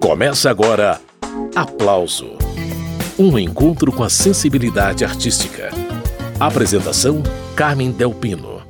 Começa 0.00 0.50
agora 0.50 1.00
Aplauso 1.54 2.36
Um 3.18 3.38
encontro 3.38 3.90
com 3.90 4.04
a 4.04 4.10
sensibilidade 4.10 5.04
artística. 5.04 5.70
Apresentação: 6.38 7.22
Carmen 7.56 7.90
Delpino. 7.90 8.62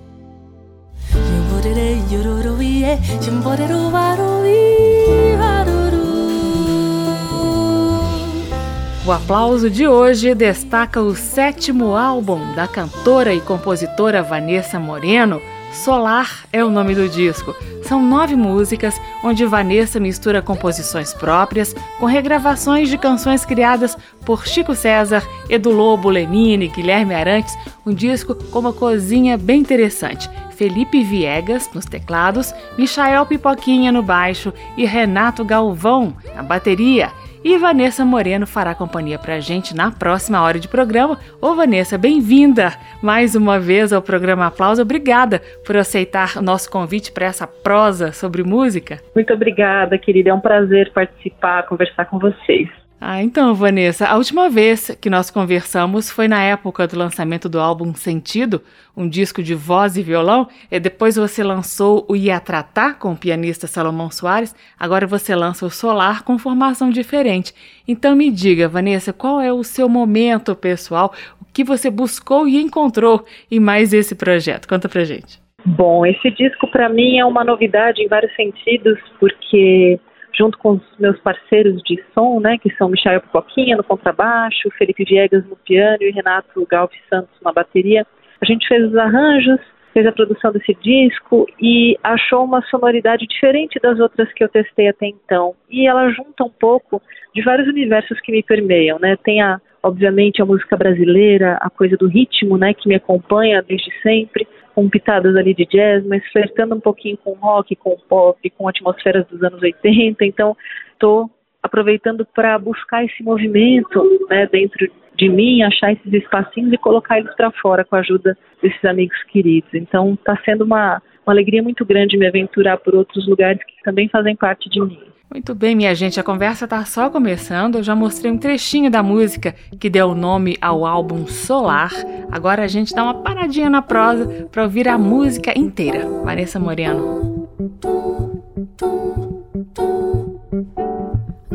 O 9.04 9.13
aplauso 9.13 9.71
de 9.71 9.87
hoje 9.87 10.35
destaca 10.35 11.01
o 11.01 11.15
sétimo 11.15 11.97
álbum 11.97 12.54
da 12.54 12.67
cantora 12.67 13.35
e 13.35 13.40
compositora 13.40 14.22
Vanessa 14.22 14.79
Moreno. 14.79 15.40
Solar 15.72 16.45
é 16.52 16.65
o 16.65 16.70
nome 16.70 16.95
do 16.95 17.09
disco. 17.09 17.55
São 17.84 18.02
nove 18.02 18.34
músicas, 18.34 19.01
onde 19.23 19.45
Vanessa 19.45 19.98
mistura 19.98 20.42
composições 20.42 21.12
próprias 21.12 21.74
com 21.98 22.06
regravações 22.06 22.88
de 22.88 22.98
canções 22.98 23.45
criadas 23.45 23.96
por 24.24 24.46
Chico 24.46 24.74
César, 24.74 25.22
Edu 25.48 25.70
Lobo, 25.70 26.08
Lenine, 26.08 26.68
Guilherme 26.68 27.14
Arantes. 27.14 27.56
Um 27.84 27.92
disco 27.92 28.34
com 28.34 28.58
uma 28.58 28.72
cozinha 28.72 29.36
bem 29.36 29.60
interessante. 29.60 30.28
Felipe 30.50 31.02
Viegas 31.02 31.70
nos 31.74 31.84
teclados, 31.84 32.55
Michael 32.78 33.27
Pipoquinha 33.27 33.92
no 33.92 34.02
baixo 34.02 34.52
e 34.77 34.86
Renato 34.86 35.44
Galvão 35.44 36.16
na 36.34 36.42
bateria. 36.42 37.12
E 37.46 37.56
Vanessa 37.59 38.05
Moreno 38.05 38.45
fará 38.45 38.74
companhia 38.74 39.20
pra 39.20 39.38
gente 39.38 39.73
na 39.73 39.92
próxima 39.92 40.42
hora 40.42 40.59
de 40.59 40.66
programa. 40.66 41.16
Ô 41.41 41.55
Vanessa, 41.55 41.96
bem-vinda 41.96 42.72
mais 43.00 43.36
uma 43.36 43.60
vez 43.60 43.92
ao 43.92 44.02
programa 44.02 44.46
Aplauso. 44.46 44.82
Obrigada 44.82 45.41
por 45.64 45.77
aceitar 45.77 46.42
nosso 46.42 46.69
convite 46.69 47.12
para 47.12 47.27
essa 47.27 47.46
prosa 47.46 48.10
sobre 48.10 48.42
música. 48.42 48.98
Muito 49.14 49.32
obrigada, 49.32 49.96
querida. 49.96 50.30
É 50.30 50.34
um 50.34 50.41
prazer 50.41 50.92
participar, 50.92 51.62
conversar 51.69 52.06
com 52.06 52.19
vocês. 52.19 52.69
Ah, 52.98 53.23
então, 53.23 53.55
Vanessa, 53.55 54.06
a 54.06 54.16
última 54.16 54.48
vez 54.48 54.91
que 55.00 55.11
nós 55.11 55.30
conversamos 55.30 56.11
foi 56.11 56.27
na 56.27 56.42
época 56.42 56.86
do 56.86 56.98
lançamento 56.98 57.47
do 57.47 57.61
álbum 57.61 57.94
Sentido, 57.94 58.62
um 58.97 59.06
disco 59.06 59.42
de 59.42 59.55
voz 59.55 59.98
e 59.98 60.02
violão, 60.02 60.48
e 60.70 60.80
depois 60.80 61.17
você 61.17 61.44
lançou 61.44 62.06
o 62.08 62.17
Ia 62.17 62.41
Tratar 62.41 62.98
com 62.98 63.12
o 63.12 63.17
pianista 63.17 63.67
Salomão 63.67 64.11
Soares, 64.11 64.55
agora 64.80 65.06
você 65.06 65.36
lança 65.36 65.67
o 65.67 65.70
Solar 65.70 66.24
com 66.24 66.39
formação 66.39 66.89
diferente. 66.89 67.52
Então 67.86 68.17
me 68.17 68.30
diga, 68.30 68.67
Vanessa, 68.67 69.12
qual 69.12 69.42
é 69.42 69.52
o 69.52 69.62
seu 69.62 69.91
momento 69.91 70.56
pessoal, 70.56 71.12
o 71.41 71.44
que 71.52 71.62
você 71.62 71.91
buscou 71.91 72.48
e 72.48 72.56
encontrou 72.56 73.27
em 73.50 73.61
mais 73.61 73.92
esse 73.92 74.14
projeto? 74.14 74.67
Conta 74.67 74.89
pra 74.89 75.05
gente. 75.05 75.39
Bom, 75.67 76.06
esse 76.06 76.30
disco 76.30 76.67
para 76.69 76.89
mim 76.89 77.19
é 77.19 77.24
uma 77.24 77.44
novidade 77.44 78.00
em 78.00 78.08
vários 78.08 78.34
sentidos, 78.36 78.98
porque 79.19 79.98
junto 80.37 80.59
com 80.59 80.73
os 80.73 80.83
meus 80.98 81.19
parceiros 81.20 81.81
de 81.83 82.03
som, 82.15 82.41
né, 82.41 82.59
que 82.59 82.70
são 82.77 82.89
Michael 82.89 83.23
Pipoquinha 83.23 83.77
no 83.77 83.84
contrabaixo, 83.84 84.70
Felipe 84.77 85.05
Viegas 85.05 85.47
no 85.47 85.56
piano 85.56 85.98
e 86.03 86.11
Renato 86.11 86.67
Galves 86.70 87.01
Santos 87.09 87.34
na 87.42 87.53
bateria. 87.53 88.06
A 88.41 88.45
gente 88.45 88.69
fez 88.69 88.84
os 88.84 88.97
arranjos, 88.97 89.61
fez 89.95 90.07
a 90.07 90.12
produção 90.12 90.53
desse 90.53 90.75
disco 90.75 91.47
e 91.59 91.97
achou 92.05 92.45
uma 92.45 92.61
sonoridade 92.67 93.27
diferente 93.27 93.81
das 93.81 93.98
outras 93.98 94.31
que 94.34 94.45
eu 94.45 94.48
testei 94.48 94.89
até 94.89 95.07
então. 95.07 95.55
E 95.70 95.87
ela 95.89 96.11
junta 96.11 96.45
um 96.45 96.51
pouco 96.51 97.01
de 97.34 97.42
vários 97.42 97.67
universos 97.67 98.20
que 98.20 98.31
me 98.31 98.42
permeiam, 98.42 98.98
né? 98.98 99.17
Tem 99.25 99.41
a, 99.41 99.59
obviamente 99.83 100.42
a 100.42 100.45
música 100.45 100.77
brasileira, 100.77 101.57
a 101.62 101.70
coisa 101.70 101.97
do 101.97 102.09
ritmo, 102.09 102.59
né, 102.59 102.75
que 102.75 102.89
me 102.89 102.97
acompanha 102.97 103.62
desde 103.62 103.91
sempre 104.03 104.47
com 104.77 104.91
pitadas 104.91 105.34
ali 105.36 105.55
de 105.55 105.64
jazz, 105.64 106.05
mas 106.05 106.22
flertando 106.30 106.74
um 106.74 106.80
pouquinho 106.80 107.16
com 107.16 107.32
rock, 107.32 107.74
com 107.74 107.96
pop, 108.06 108.50
com 108.50 108.69
atmosferas 108.69 109.27
dos 109.27 109.42
anos 109.42 109.62
80. 109.62 110.22
Então, 110.27 110.55
estou 110.92 111.30
aproveitando 111.62 112.27
para 112.27 112.58
buscar 112.58 113.02
esse 113.02 113.22
movimento 113.22 114.05
né, 114.28 114.46
dentro 114.46 114.86
de 115.16 115.30
mim, 115.30 115.62
achar 115.62 115.92
esses 115.92 116.12
espacinhos 116.12 116.74
e 116.74 116.77
colocar 116.77 117.18
eles 117.18 117.34
para 117.34 117.50
fora 117.52 117.86
com 117.86 117.96
a 117.96 118.01
ajuda 118.01 118.36
desses 118.62 118.84
amigos 118.84 119.17
queridos. 119.24 119.73
Então, 119.73 120.12
está 120.12 120.36
sendo 120.45 120.64
uma, 120.64 121.01
uma 121.27 121.33
alegria 121.33 121.62
muito 121.62 121.83
grande 121.83 122.18
me 122.18 122.27
aventurar 122.27 122.77
por 122.77 122.95
outros 122.95 123.27
lugares 123.27 123.64
que 123.64 123.83
também 123.83 124.11
fazem 124.11 124.36
parte 124.36 124.68
de 124.68 124.78
mim. 124.78 125.01
Muito 125.31 125.55
bem, 125.55 125.75
minha 125.75 125.95
gente, 125.95 126.20
a 126.20 126.23
conversa 126.23 126.64
está 126.64 126.85
só 126.85 127.11
começando. 127.11 127.77
Eu 127.77 127.83
já 127.83 127.95
mostrei 127.95 128.31
um 128.31 128.39
trechinho 128.39 128.91
da 128.91 129.03
música 129.03 129.55
que 129.79 129.91
deu 129.91 130.09
o 130.09 130.15
nome 130.15 130.57
ao 130.61 130.87
álbum 130.87 131.27
Solar. 131.27 131.93
Agora 132.31 132.63
a 132.63 132.69
gente 132.69 132.95
dá 132.95 133.03
uma 133.03 133.23
paradinha 133.23 133.69
na 133.69 133.83
prosa 133.83 134.49
para 134.51 134.63
ouvir 134.63 134.89
a 134.89 134.97
música 134.97 135.57
inteira. 135.59 136.09
Vanessa 136.25 136.59
Moreno. 136.59 137.49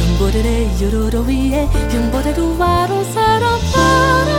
윤보레레 0.00 0.82
요로로 0.82 1.20
위에 1.22 1.68
윤보레로 1.92 2.58
와로 2.58 3.04
살아봐라 3.04 4.37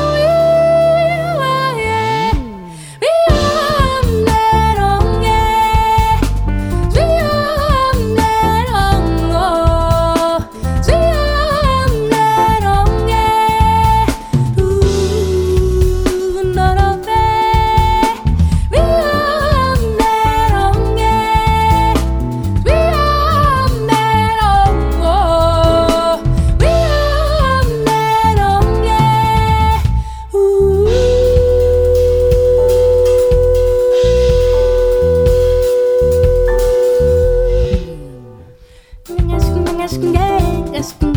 es 40.80 41.09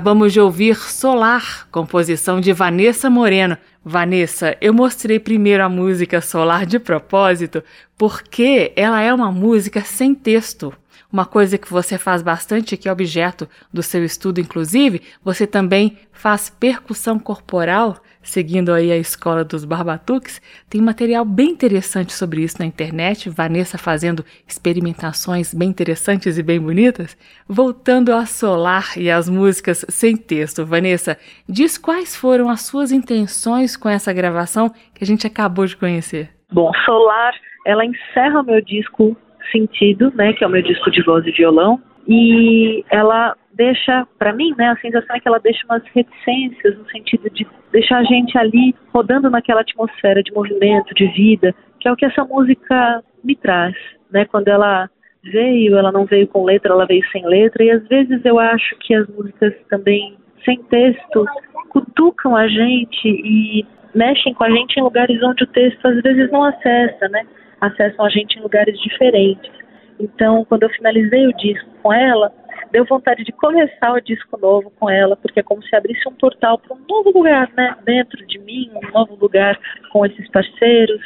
Acabamos 0.00 0.32
de 0.32 0.40
ouvir 0.40 0.76
Solar, 0.76 1.68
composição 1.70 2.40
de 2.40 2.54
Vanessa 2.54 3.10
Moreno. 3.10 3.58
Vanessa, 3.84 4.56
eu 4.58 4.72
mostrei 4.72 5.20
primeiro 5.20 5.62
a 5.62 5.68
música 5.68 6.22
Solar 6.22 6.64
de 6.64 6.78
propósito 6.78 7.62
porque 7.98 8.72
ela 8.76 9.02
é 9.02 9.12
uma 9.12 9.30
música 9.30 9.82
sem 9.82 10.14
texto. 10.14 10.72
Uma 11.12 11.26
coisa 11.26 11.58
que 11.58 11.70
você 11.70 11.98
faz 11.98 12.22
bastante, 12.22 12.78
que 12.78 12.88
é 12.88 12.92
objeto 12.92 13.46
do 13.70 13.82
seu 13.82 14.02
estudo, 14.02 14.40
inclusive, 14.40 15.02
você 15.22 15.46
também 15.46 15.98
faz 16.12 16.48
percussão 16.48 17.18
corporal 17.18 18.00
seguindo 18.22 18.72
aí 18.72 18.92
a 18.92 18.96
escola 18.96 19.44
dos 19.44 19.64
Barbatuques, 19.64 20.40
tem 20.68 20.80
material 20.80 21.24
bem 21.24 21.50
interessante 21.50 22.12
sobre 22.12 22.42
isso 22.42 22.56
na 22.58 22.66
internet, 22.66 23.30
Vanessa 23.30 23.78
fazendo 23.78 24.24
experimentações 24.46 25.54
bem 25.54 25.68
interessantes 25.68 26.38
e 26.38 26.42
bem 26.42 26.60
bonitas. 26.60 27.16
Voltando 27.48 28.12
a 28.12 28.26
Solar 28.26 28.96
e 28.96 29.10
as 29.10 29.28
músicas 29.28 29.84
sem 29.88 30.16
texto, 30.16 30.64
Vanessa, 30.64 31.16
diz 31.48 31.78
quais 31.78 32.16
foram 32.16 32.48
as 32.48 32.62
suas 32.62 32.92
intenções 32.92 33.76
com 33.76 33.88
essa 33.88 34.12
gravação 34.12 34.70
que 34.94 35.02
a 35.02 35.06
gente 35.06 35.26
acabou 35.26 35.66
de 35.66 35.76
conhecer. 35.76 36.30
Bom, 36.52 36.70
Solar, 36.84 37.34
ela 37.66 37.84
encerra 37.84 38.40
o 38.40 38.44
meu 38.44 38.60
disco 38.60 39.16
Sentido, 39.50 40.12
né, 40.14 40.32
que 40.32 40.44
é 40.44 40.46
o 40.46 40.50
meu 40.50 40.62
disco 40.62 40.90
de 40.90 41.02
voz 41.02 41.26
e 41.26 41.32
violão, 41.32 41.80
e 42.06 42.84
ela 42.90 43.36
deixa, 43.60 44.08
para 44.18 44.32
mim, 44.32 44.54
né, 44.56 44.70
a 44.70 44.76
sensação 44.76 45.14
é 45.14 45.20
que 45.20 45.28
ela 45.28 45.38
deixa 45.38 45.66
umas 45.66 45.82
reticências 45.94 46.78
no 46.78 46.88
sentido 46.88 47.28
de 47.28 47.46
deixar 47.70 47.98
a 47.98 48.04
gente 48.04 48.38
ali 48.38 48.74
rodando 48.90 49.28
naquela 49.28 49.60
atmosfera 49.60 50.22
de 50.22 50.32
movimento, 50.32 50.94
de 50.94 51.06
vida, 51.08 51.54
que 51.78 51.86
é 51.86 51.92
o 51.92 51.96
que 51.96 52.06
essa 52.06 52.24
música 52.24 53.04
me 53.22 53.36
traz, 53.36 53.76
né? 54.10 54.24
Quando 54.24 54.48
ela 54.48 54.88
veio, 55.22 55.76
ela 55.76 55.92
não 55.92 56.06
veio 56.06 56.26
com 56.26 56.42
letra, 56.42 56.72
ela 56.72 56.86
veio 56.86 57.06
sem 57.12 57.22
letra, 57.26 57.62
e 57.62 57.70
às 57.70 57.86
vezes 57.86 58.24
eu 58.24 58.38
acho 58.38 58.74
que 58.78 58.94
as 58.94 59.06
músicas 59.08 59.52
também 59.68 60.16
sem 60.42 60.62
texto 60.62 61.26
cutucam 61.68 62.34
a 62.34 62.48
gente 62.48 63.04
e 63.04 63.66
mexem 63.94 64.32
com 64.32 64.44
a 64.44 64.50
gente 64.50 64.78
em 64.78 64.82
lugares 64.82 65.22
onde 65.22 65.44
o 65.44 65.48
texto 65.48 65.84
às 65.86 66.00
vezes 66.00 66.30
não 66.30 66.44
acessa, 66.44 67.08
né? 67.10 67.26
Acessam 67.60 68.06
a 68.06 68.08
gente 68.08 68.38
em 68.38 68.42
lugares 68.42 68.80
diferentes. 68.80 69.52
Então, 70.00 70.46
quando 70.46 70.62
eu 70.62 70.70
finalizei 70.70 71.26
o 71.26 71.36
disco 71.36 71.68
com 71.82 71.92
ela, 71.92 72.32
deu 72.70 72.84
vontade 72.84 73.24
de 73.24 73.32
começar 73.32 73.92
o 73.92 74.00
disco 74.00 74.38
novo 74.38 74.70
com 74.78 74.88
ela, 74.88 75.16
porque 75.16 75.40
é 75.40 75.42
como 75.42 75.62
se 75.62 75.74
abrisse 75.74 76.08
um 76.08 76.14
portal 76.14 76.58
para 76.58 76.76
um 76.76 76.80
novo 76.88 77.10
lugar, 77.10 77.50
né? 77.56 77.76
Dentro 77.84 78.24
de 78.26 78.38
mim, 78.38 78.70
um 78.74 78.92
novo 78.92 79.16
lugar 79.16 79.58
com 79.92 80.06
esses 80.06 80.28
parceiros, 80.30 81.00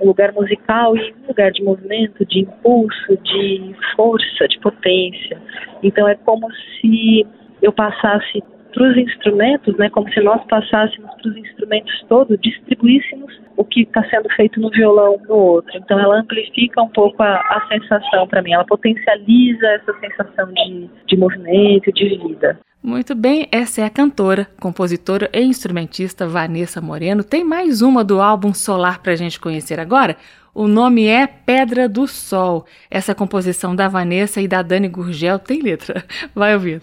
um 0.00 0.06
lugar 0.06 0.32
musical 0.32 0.96
e 0.96 1.14
um 1.22 1.28
lugar 1.28 1.52
de 1.52 1.62
movimento, 1.62 2.24
de 2.26 2.40
impulso, 2.40 3.16
de 3.22 3.74
força, 3.94 4.48
de 4.48 4.58
potência. 4.60 5.40
Então 5.82 6.08
é 6.08 6.14
como 6.14 6.48
se 6.80 7.26
eu 7.60 7.72
passasse 7.72 8.42
para 8.72 8.90
os 8.90 8.96
instrumentos, 8.96 9.76
né, 9.76 9.88
como 9.90 10.10
se 10.12 10.20
nós 10.20 10.42
passássemos 10.46 11.10
para 11.14 11.30
os 11.30 11.36
instrumentos 11.36 12.04
todos, 12.08 12.38
distribuíssemos 12.40 13.40
o 13.56 13.64
que 13.64 13.82
está 13.82 14.02
sendo 14.08 14.28
feito 14.34 14.60
no 14.60 14.70
violão 14.70 15.20
no 15.28 15.34
outro. 15.34 15.76
Então 15.76 15.98
ela 15.98 16.20
amplifica 16.20 16.82
um 16.82 16.88
pouco 16.88 17.22
a, 17.22 17.36
a 17.36 17.66
sensação 17.68 18.26
para 18.26 18.42
mim, 18.42 18.52
ela 18.52 18.64
potencializa 18.64 19.66
essa 19.66 19.92
sensação 20.00 20.52
de, 20.52 20.90
de 21.06 21.16
movimento, 21.16 21.92
de 21.92 22.08
vida. 22.08 22.58
Muito 22.82 23.14
bem, 23.14 23.46
essa 23.52 23.82
é 23.82 23.84
a 23.84 23.90
cantora, 23.90 24.48
compositora 24.60 25.30
e 25.32 25.40
instrumentista 25.40 26.26
Vanessa 26.26 26.80
Moreno. 26.80 27.22
Tem 27.22 27.44
mais 27.44 27.80
uma 27.80 28.02
do 28.02 28.20
álbum 28.20 28.52
Solar 28.52 29.00
para 29.00 29.12
a 29.12 29.16
gente 29.16 29.38
conhecer 29.38 29.78
agora. 29.78 30.16
O 30.52 30.66
nome 30.66 31.06
é 31.06 31.26
Pedra 31.26 31.88
do 31.88 32.08
Sol. 32.08 32.66
Essa 32.90 33.14
composição 33.14 33.74
da 33.74 33.86
Vanessa 33.86 34.40
e 34.40 34.48
da 34.48 34.62
Dani 34.62 34.88
Gurgel 34.88 35.38
tem 35.38 35.62
letra. 35.62 36.04
Vai 36.34 36.54
ouvir. 36.54 36.82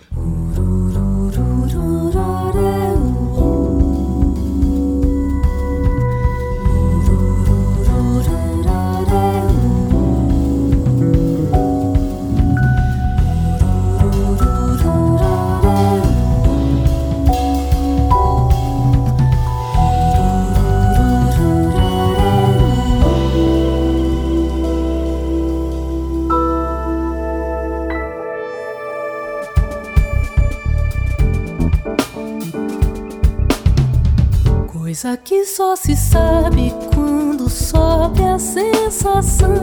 Coisa 35.01 35.15
que 35.15 35.45
só 35.45 35.77
se 35.77 35.95
sabe 35.95 36.73
quando 36.93 37.49
sobe 37.49 38.21
a 38.21 38.37
sensação 38.37 39.55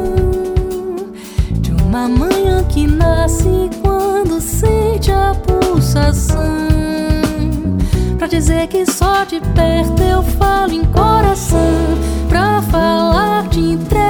de 1.60 1.72
uma 1.72 2.08
manhã 2.08 2.64
que 2.64 2.86
nasce 2.86 3.68
quando 3.82 4.40
sente 4.40 5.12
a 5.12 5.34
pulsação. 5.34 6.40
Pra 8.16 8.26
dizer 8.26 8.66
que 8.68 8.86
só 8.86 9.24
de 9.24 9.38
perto 9.54 10.02
eu 10.02 10.22
falo 10.22 10.72
em 10.72 10.86
coração, 10.86 11.58
pra 12.30 12.62
falar 12.62 13.46
de 13.48 13.60
entrega 13.60 14.05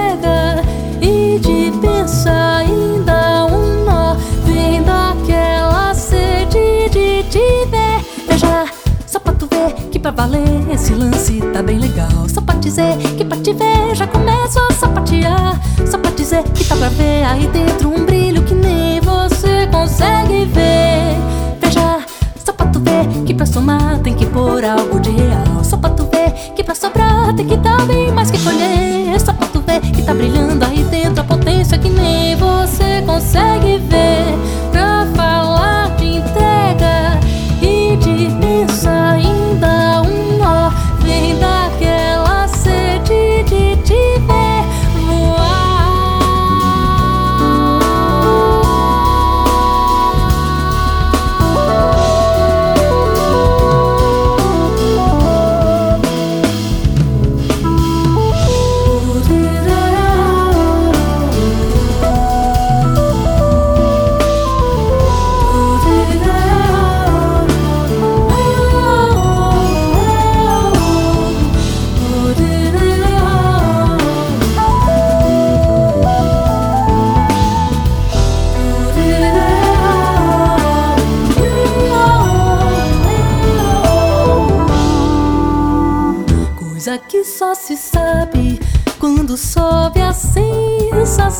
valer 10.16 10.72
esse 10.72 10.94
lance 10.94 11.40
tá 11.52 11.62
bem 11.62 11.78
legal. 11.78 12.26
Só 12.32 12.40
pra 12.40 12.54
dizer 12.54 12.96
que 13.16 13.24
pra 13.24 13.36
te 13.36 13.52
ver 13.52 13.94
já 13.94 14.06
começo 14.06 14.58
a 14.58 14.72
sapatear. 14.72 15.60
Só 15.86 15.98
pra 15.98 16.10
dizer 16.10 16.42
que 16.54 16.64
tá 16.64 16.74
pra 16.74 16.88
ver 16.88 17.22
aí 17.24 17.46
dentro 17.48 17.90
um 17.90 18.04
brilho 18.06 18.42
que 18.42 18.54
nem 18.54 18.98
você 19.00 19.66
consegue 19.70 20.46
ver. 20.46 21.16
Veja, 21.60 21.98
só 22.44 22.52
pra 22.52 22.66
tu 22.66 22.80
ver 22.80 23.06
que 23.26 23.34
pra 23.34 23.44
somar 23.44 23.98
tem 23.98 24.14
que 24.14 24.24
pôr 24.26 24.64
algo 24.64 24.98
de 24.98 25.10
real. 25.10 25.62
Só 25.62 25.76
pra 25.76 25.90
tu 25.90 26.08
ver 26.10 26.32
que 26.54 26.64
pra 26.64 26.74
sobrar 26.74 27.34
tem 27.34 27.46
que 27.46 27.56
dar 27.56 27.82
bem 27.86 28.10
mais 28.10 28.30
que 28.30 28.38
colher. 28.38 29.20
Só 29.20 29.34
pra 29.34 29.46
tu 29.48 29.60
ver 29.60 29.80
que 29.80 30.02
tá 30.02 30.14
brilhando 30.14 30.64
aí 30.64 30.82
dentro 30.84 31.20
a 31.20 31.24
potência 31.24 31.78
que 31.78 31.90
nem 31.90 32.34
você 32.36 33.02
consegue 33.04 33.78
ver. 33.78 34.55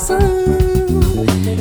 Sensação 0.07 0.19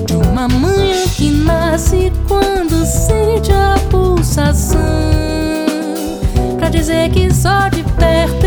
de 0.06 0.16
uma 0.16 0.48
manhã 0.48 1.04
que 1.16 1.32
nasce 1.32 2.12
quando 2.28 2.86
sente 2.86 3.52
a 3.52 3.76
pulsação. 3.90 4.80
Pra 6.60 6.70
dizer 6.70 7.10
que 7.10 7.34
só 7.34 7.68
de 7.70 7.84
perto 7.84 8.45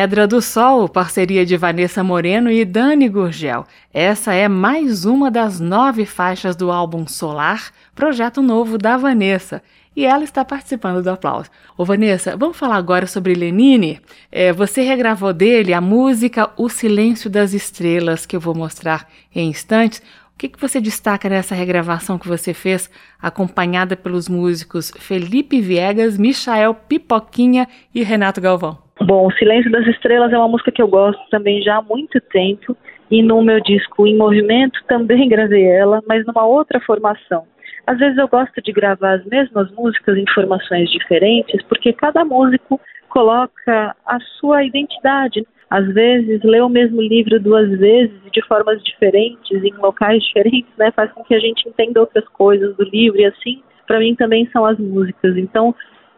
Pedra 0.00 0.28
do 0.28 0.40
Sol, 0.40 0.88
parceria 0.88 1.44
de 1.44 1.56
Vanessa 1.56 2.04
Moreno 2.04 2.52
e 2.52 2.64
Dani 2.64 3.08
Gurgel. 3.08 3.66
Essa 3.92 4.32
é 4.32 4.46
mais 4.46 5.04
uma 5.04 5.28
das 5.28 5.58
nove 5.58 6.06
faixas 6.06 6.54
do 6.54 6.70
álbum 6.70 7.04
Solar, 7.04 7.72
projeto 7.96 8.40
novo 8.40 8.78
da 8.78 8.96
Vanessa. 8.96 9.60
E 9.96 10.06
ela 10.06 10.22
está 10.22 10.44
participando 10.44 11.02
do 11.02 11.10
aplauso. 11.10 11.50
Ô 11.76 11.84
Vanessa, 11.84 12.36
vamos 12.36 12.56
falar 12.56 12.76
agora 12.76 13.08
sobre 13.08 13.34
Lenine? 13.34 14.00
É, 14.30 14.52
você 14.52 14.82
regravou 14.82 15.32
dele 15.32 15.74
a 15.74 15.80
música 15.80 16.48
O 16.56 16.68
Silêncio 16.68 17.28
das 17.28 17.52
Estrelas, 17.52 18.24
que 18.24 18.36
eu 18.36 18.40
vou 18.40 18.54
mostrar 18.54 19.08
em 19.34 19.50
instantes. 19.50 19.98
O 20.32 20.38
que, 20.38 20.48
que 20.48 20.60
você 20.60 20.80
destaca 20.80 21.28
nessa 21.28 21.56
regravação 21.56 22.20
que 22.20 22.28
você 22.28 22.54
fez, 22.54 22.88
acompanhada 23.20 23.96
pelos 23.96 24.28
músicos 24.28 24.92
Felipe 24.96 25.60
Viegas, 25.60 26.16
Michael 26.16 26.72
Pipoquinha 26.72 27.66
e 27.92 28.04
Renato 28.04 28.40
Galvão? 28.40 28.87
Bom, 29.00 29.30
Silêncio 29.32 29.70
das 29.70 29.86
Estrelas 29.86 30.32
é 30.32 30.38
uma 30.38 30.48
música 30.48 30.72
que 30.72 30.82
eu 30.82 30.88
gosto 30.88 31.20
também 31.30 31.62
já 31.62 31.76
há 31.76 31.82
muito 31.82 32.20
tempo 32.20 32.76
e 33.10 33.22
no 33.22 33.42
meu 33.42 33.60
disco 33.60 34.06
Em 34.06 34.16
Movimento 34.16 34.80
também 34.88 35.26
gravei 35.30 35.66
ela, 35.66 36.02
mas 36.06 36.26
numa 36.26 36.44
outra 36.44 36.80
formação. 36.80 37.44
Às 37.86 37.98
vezes 37.98 38.18
eu 38.18 38.28
gosto 38.28 38.60
de 38.60 38.72
gravar 38.72 39.14
as 39.14 39.24
mesmas 39.24 39.70
músicas 39.72 40.16
em 40.16 40.24
formações 40.34 40.90
diferentes, 40.90 41.62
porque 41.62 41.92
cada 41.92 42.24
músico 42.24 42.80
coloca 43.08 43.96
a 44.04 44.18
sua 44.38 44.64
identidade. 44.64 45.46
Às 45.70 45.86
vezes, 45.94 46.42
ler 46.42 46.62
o 46.62 46.68
mesmo 46.68 47.00
livro 47.00 47.40
duas 47.40 47.70
vezes 47.78 48.18
de 48.32 48.42
formas 48.46 48.82
diferentes, 48.82 49.62
em 49.64 49.72
locais 49.74 50.22
diferentes, 50.22 50.70
né, 50.76 50.90
faz 50.90 51.10
com 51.12 51.22
que 51.22 51.34
a 51.34 51.38
gente 51.38 51.68
entenda 51.68 52.00
outras 52.00 52.26
coisas 52.28 52.76
do 52.76 52.84
livro 52.84 53.20
e 53.20 53.26
assim, 53.26 53.62
para 53.86 53.98
mim 54.00 54.14
também 54.14 54.46
são 54.52 54.66
as 54.66 54.78
músicas. 54.78 55.36
Então, 55.36 55.74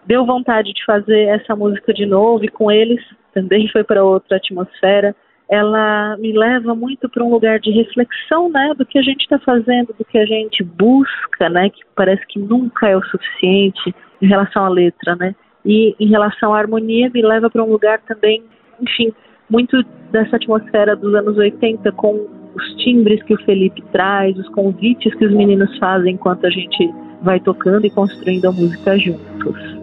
deu 0.07 0.25
vontade 0.25 0.73
de 0.73 0.85
fazer 0.85 1.29
essa 1.29 1.55
música 1.55 1.93
de 1.93 2.07
novo 2.07 2.45
e 2.45 2.49
com 2.49 2.71
eles 2.71 3.01
também 3.33 3.69
foi 3.69 3.85
para 3.85 4.05
outra 4.05 4.37
atmosfera. 4.37 5.15
Ela 5.49 6.17
me 6.19 6.33
leva 6.33 6.75
muito 6.75 7.09
para 7.09 7.25
um 7.25 7.31
lugar 7.31 7.59
de 7.59 7.71
reflexão, 7.71 8.49
né, 8.49 8.73
do 8.77 8.87
que 8.87 8.99
a 8.99 9.03
gente 9.03 9.23
está 9.23 9.39
fazendo, 9.39 9.95
do 9.99 10.05
que 10.05 10.19
a 10.19 10.25
gente 10.25 10.63
busca, 10.63 11.49
né, 11.49 11.71
que 11.71 11.81
parece 11.95 12.25
que 12.27 12.39
nunca 12.39 12.89
é 12.89 12.97
o 12.97 13.05
suficiente 13.05 13.95
em 14.23 14.27
relação 14.27 14.65
à 14.65 14.69
letra, 14.69 15.17
né. 15.17 15.35
E 15.65 15.95
em 15.99 16.09
relação 16.09 16.55
à 16.55 16.59
harmonia 16.59 17.11
me 17.13 17.23
leva 17.23 17.51
para 17.51 17.63
um 17.63 17.71
lugar 17.71 18.01
também, 18.03 18.43
enfim, 18.81 19.13
muito 19.49 19.83
dessa 20.13 20.37
atmosfera 20.37 20.95
dos 20.95 21.15
anos 21.15 21.37
80 21.37 21.91
com 21.93 22.29
os 22.55 22.75
timbres 22.77 23.23
que 23.25 23.35
o 23.35 23.45
Felipe 23.45 23.83
traz, 23.93 24.37
os 24.39 24.49
convites 24.51 25.15
que 25.15 25.25
os 25.25 25.33
meninos 25.33 25.77
fazem 25.79 26.15
enquanto 26.15 26.47
a 26.47 26.51
gente 26.51 26.91
vai 27.23 27.41
tocando 27.41 27.85
e 27.85 27.91
construindo 27.91 28.47
a 28.47 28.53
música 28.53 28.97
juntos. 28.99 29.80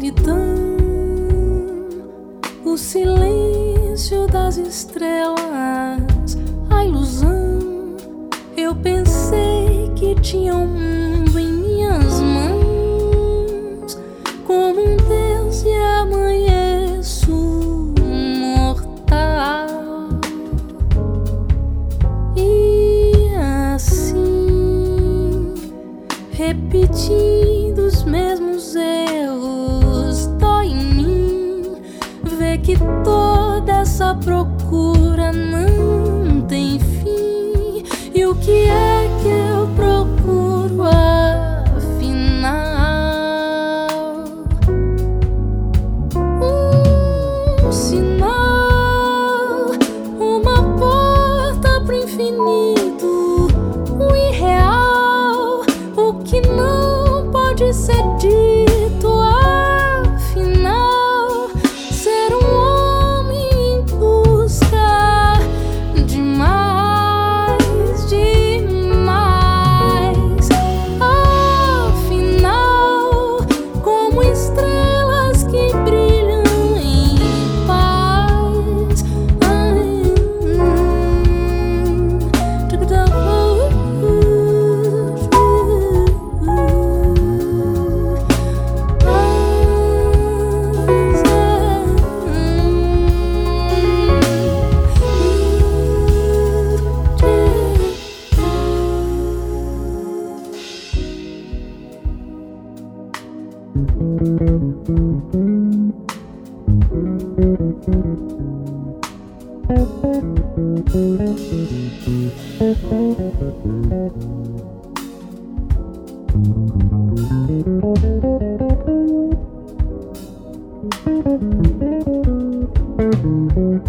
Solidão, 0.00 0.38
o 2.64 2.78
silêncio 2.78 4.26
das 4.28 4.56
estrelas, 4.56 6.38
a 6.70 6.84
ilusão. 6.86 7.58
Eu 8.56 8.74
pensei 8.74 9.90
que 9.94 10.14
tinha 10.22 10.54
um 10.54 10.66
mundo 10.66 11.19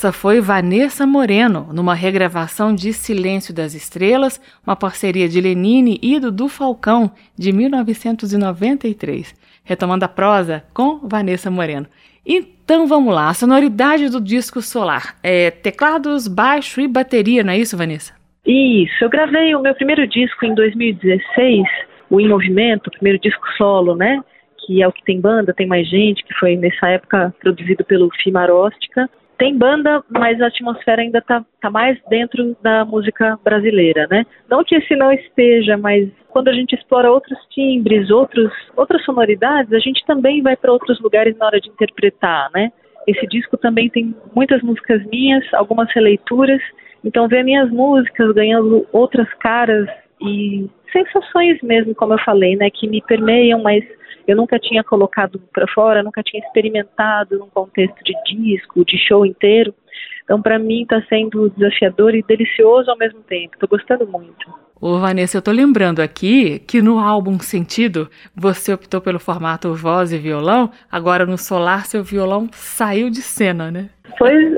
Essa 0.00 0.12
foi 0.12 0.40
Vanessa 0.40 1.06
Moreno, 1.06 1.68
numa 1.74 1.94
regravação 1.94 2.74
de 2.74 2.90
Silêncio 2.90 3.54
das 3.54 3.74
Estrelas, 3.74 4.40
uma 4.66 4.74
parceria 4.74 5.28
de 5.28 5.38
Lenine 5.38 6.00
e 6.02 6.18
Dudu 6.18 6.48
Falcão, 6.48 7.10
de 7.38 7.52
1993. 7.52 9.34
Retomando 9.62 10.06
a 10.06 10.08
prosa 10.08 10.64
com 10.72 11.06
Vanessa 11.06 11.50
Moreno. 11.50 11.86
Então 12.24 12.86
vamos 12.86 13.14
lá, 13.14 13.28
a 13.28 13.34
sonoridade 13.34 14.08
do 14.08 14.22
disco 14.22 14.62
Solar. 14.62 15.16
É 15.22 15.50
teclados, 15.50 16.26
baixo 16.26 16.80
e 16.80 16.88
bateria, 16.88 17.44
não 17.44 17.52
é 17.52 17.58
isso, 17.58 17.76
Vanessa? 17.76 18.14
Isso, 18.46 19.04
eu 19.04 19.10
gravei 19.10 19.54
o 19.54 19.60
meu 19.60 19.74
primeiro 19.74 20.06
disco 20.06 20.46
em 20.46 20.54
2016, 20.54 21.62
o 22.08 22.18
Em 22.18 22.26
Movimento, 22.26 22.86
o 22.86 22.90
primeiro 22.90 23.18
disco 23.18 23.46
solo, 23.58 23.94
né? 23.94 24.18
Que 24.64 24.82
é 24.82 24.88
o 24.88 24.92
que 24.92 25.04
tem 25.04 25.20
banda, 25.20 25.52
tem 25.52 25.66
mais 25.66 25.86
gente, 25.86 26.24
que 26.24 26.32
foi 26.36 26.56
nessa 26.56 26.88
época 26.88 27.34
produzido 27.38 27.84
pelo 27.84 28.08
Fimaróstica 28.22 29.10
tem 29.40 29.56
banda, 29.56 30.04
mas 30.10 30.38
a 30.42 30.48
atmosfera 30.48 31.00
ainda 31.00 31.18
está 31.18 31.42
tá 31.62 31.70
mais 31.70 31.98
dentro 32.10 32.54
da 32.62 32.84
música 32.84 33.38
brasileira, 33.42 34.06
né? 34.10 34.26
Não 34.50 34.62
que 34.62 34.74
esse 34.74 34.94
não 34.94 35.10
esteja, 35.10 35.78
mas 35.78 36.10
quando 36.28 36.48
a 36.48 36.52
gente 36.52 36.74
explora 36.74 37.10
outros 37.10 37.38
timbres, 37.48 38.10
outros, 38.10 38.52
outras 38.76 39.02
sonoridades, 39.02 39.72
a 39.72 39.78
gente 39.78 40.04
também 40.04 40.42
vai 40.42 40.56
para 40.56 40.70
outros 40.70 41.00
lugares 41.00 41.34
na 41.38 41.46
hora 41.46 41.58
de 41.58 41.70
interpretar, 41.70 42.50
né? 42.54 42.70
Esse 43.06 43.26
disco 43.26 43.56
também 43.56 43.88
tem 43.88 44.14
muitas 44.36 44.60
músicas 44.60 45.02
minhas, 45.06 45.42
algumas 45.54 45.90
releituras, 45.94 46.60
então 47.02 47.26
ver 47.26 47.42
minhas 47.42 47.70
músicas 47.70 48.30
ganhando 48.34 48.86
outras 48.92 49.32
caras 49.40 49.88
e 50.20 50.68
sensações 50.92 51.58
mesmo, 51.62 51.94
como 51.94 52.12
eu 52.12 52.18
falei, 52.18 52.56
né, 52.56 52.68
que 52.68 52.86
me 52.86 53.00
permeiam, 53.00 53.62
mas 53.62 53.82
eu 54.30 54.36
nunca 54.36 54.58
tinha 54.58 54.84
colocado 54.84 55.40
para 55.52 55.66
fora, 55.68 56.02
nunca 56.02 56.22
tinha 56.22 56.42
experimentado 56.42 57.38
num 57.38 57.48
contexto 57.48 58.02
de 58.04 58.14
disco, 58.24 58.84
de 58.84 58.96
show 58.96 59.26
inteiro. 59.26 59.74
Então, 60.22 60.40
para 60.40 60.58
mim, 60.58 60.82
está 60.82 61.02
sendo 61.08 61.50
desafiador 61.50 62.14
e 62.14 62.22
delicioso 62.22 62.88
ao 62.90 62.96
mesmo 62.96 63.20
tempo. 63.22 63.54
Estou 63.54 63.68
gostando 63.68 64.06
muito. 64.06 64.48
Ô, 64.80 64.98
Vanessa, 64.98 65.36
eu 65.36 65.42
tô 65.42 65.50
lembrando 65.50 66.00
aqui 66.00 66.60
que 66.60 66.80
no 66.80 66.98
álbum 67.00 67.38
Sentido 67.40 68.08
você 68.34 68.72
optou 68.72 69.00
pelo 69.00 69.18
formato 69.18 69.74
voz 69.74 70.12
e 70.12 70.18
violão, 70.18 70.70
agora 70.90 71.26
no 71.26 71.36
Solar 71.36 71.84
seu 71.84 72.02
violão 72.02 72.48
saiu 72.52 73.10
de 73.10 73.20
cena, 73.20 73.70
né? 73.70 73.90
Pois 74.16 74.56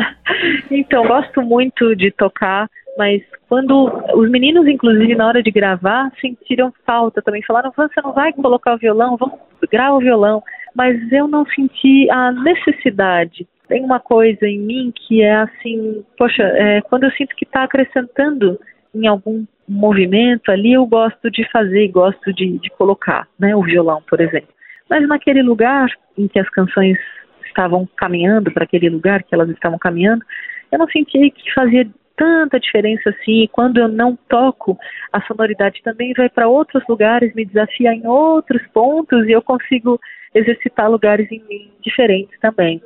então, 0.70 1.06
gosto 1.06 1.42
muito 1.42 1.94
de 1.94 2.10
tocar 2.10 2.68
mas 2.96 3.22
quando 3.48 3.90
os 4.14 4.30
meninos, 4.30 4.66
inclusive, 4.66 5.14
na 5.14 5.26
hora 5.26 5.42
de 5.42 5.50
gravar, 5.50 6.10
sentiram 6.20 6.72
falta 6.86 7.22
também. 7.22 7.42
Falaram, 7.42 7.72
você 7.76 8.00
não 8.02 8.12
vai 8.12 8.32
colocar 8.32 8.74
o 8.74 8.78
violão, 8.78 9.16
vamos 9.16 9.38
gravar 9.70 9.96
o 9.96 10.00
violão. 10.00 10.42
Mas 10.74 10.96
eu 11.10 11.26
não 11.26 11.44
senti 11.46 12.08
a 12.10 12.32
necessidade. 12.32 13.46
Tem 13.68 13.82
uma 13.82 14.00
coisa 14.00 14.46
em 14.46 14.58
mim 14.58 14.92
que 14.94 15.22
é 15.22 15.34
assim, 15.34 16.04
poxa, 16.18 16.42
é, 16.42 16.80
quando 16.82 17.04
eu 17.04 17.10
sinto 17.12 17.34
que 17.36 17.44
está 17.44 17.64
acrescentando 17.64 18.58
em 18.94 19.06
algum 19.06 19.44
movimento 19.68 20.50
ali, 20.50 20.72
eu 20.72 20.84
gosto 20.84 21.30
de 21.30 21.48
fazer, 21.50 21.88
gosto 21.88 22.32
de, 22.32 22.58
de 22.58 22.70
colocar, 22.70 23.28
né, 23.38 23.54
o 23.54 23.62
violão, 23.62 24.02
por 24.08 24.20
exemplo. 24.20 24.48
Mas 24.88 25.06
naquele 25.06 25.42
lugar 25.42 25.88
em 26.18 26.26
que 26.26 26.38
as 26.40 26.48
canções 26.50 26.98
estavam 27.46 27.88
caminhando 27.96 28.50
para 28.50 28.64
aquele 28.64 28.88
lugar 28.88 29.22
que 29.22 29.34
elas 29.34 29.48
estavam 29.50 29.78
caminhando, 29.78 30.24
eu 30.72 30.78
não 30.78 30.88
senti 30.88 31.30
que 31.30 31.52
fazia 31.52 31.86
tanta 32.20 32.60
diferença 32.60 33.08
assim. 33.08 33.44
E 33.44 33.48
quando 33.48 33.78
eu 33.78 33.88
não 33.88 34.14
toco, 34.28 34.78
a 35.10 35.22
sonoridade 35.22 35.80
também 35.82 36.12
vai 36.12 36.28
para 36.28 36.46
outros 36.46 36.84
lugares, 36.86 37.34
me 37.34 37.46
desafia 37.46 37.94
em 37.94 38.06
outros 38.06 38.60
pontos 38.74 39.26
e 39.26 39.32
eu 39.32 39.40
consigo 39.40 39.98
exercitar 40.34 40.90
lugares 40.90 41.32
em 41.32 41.42
mim 41.48 41.72
diferentes 41.80 42.38
também. 42.38 42.82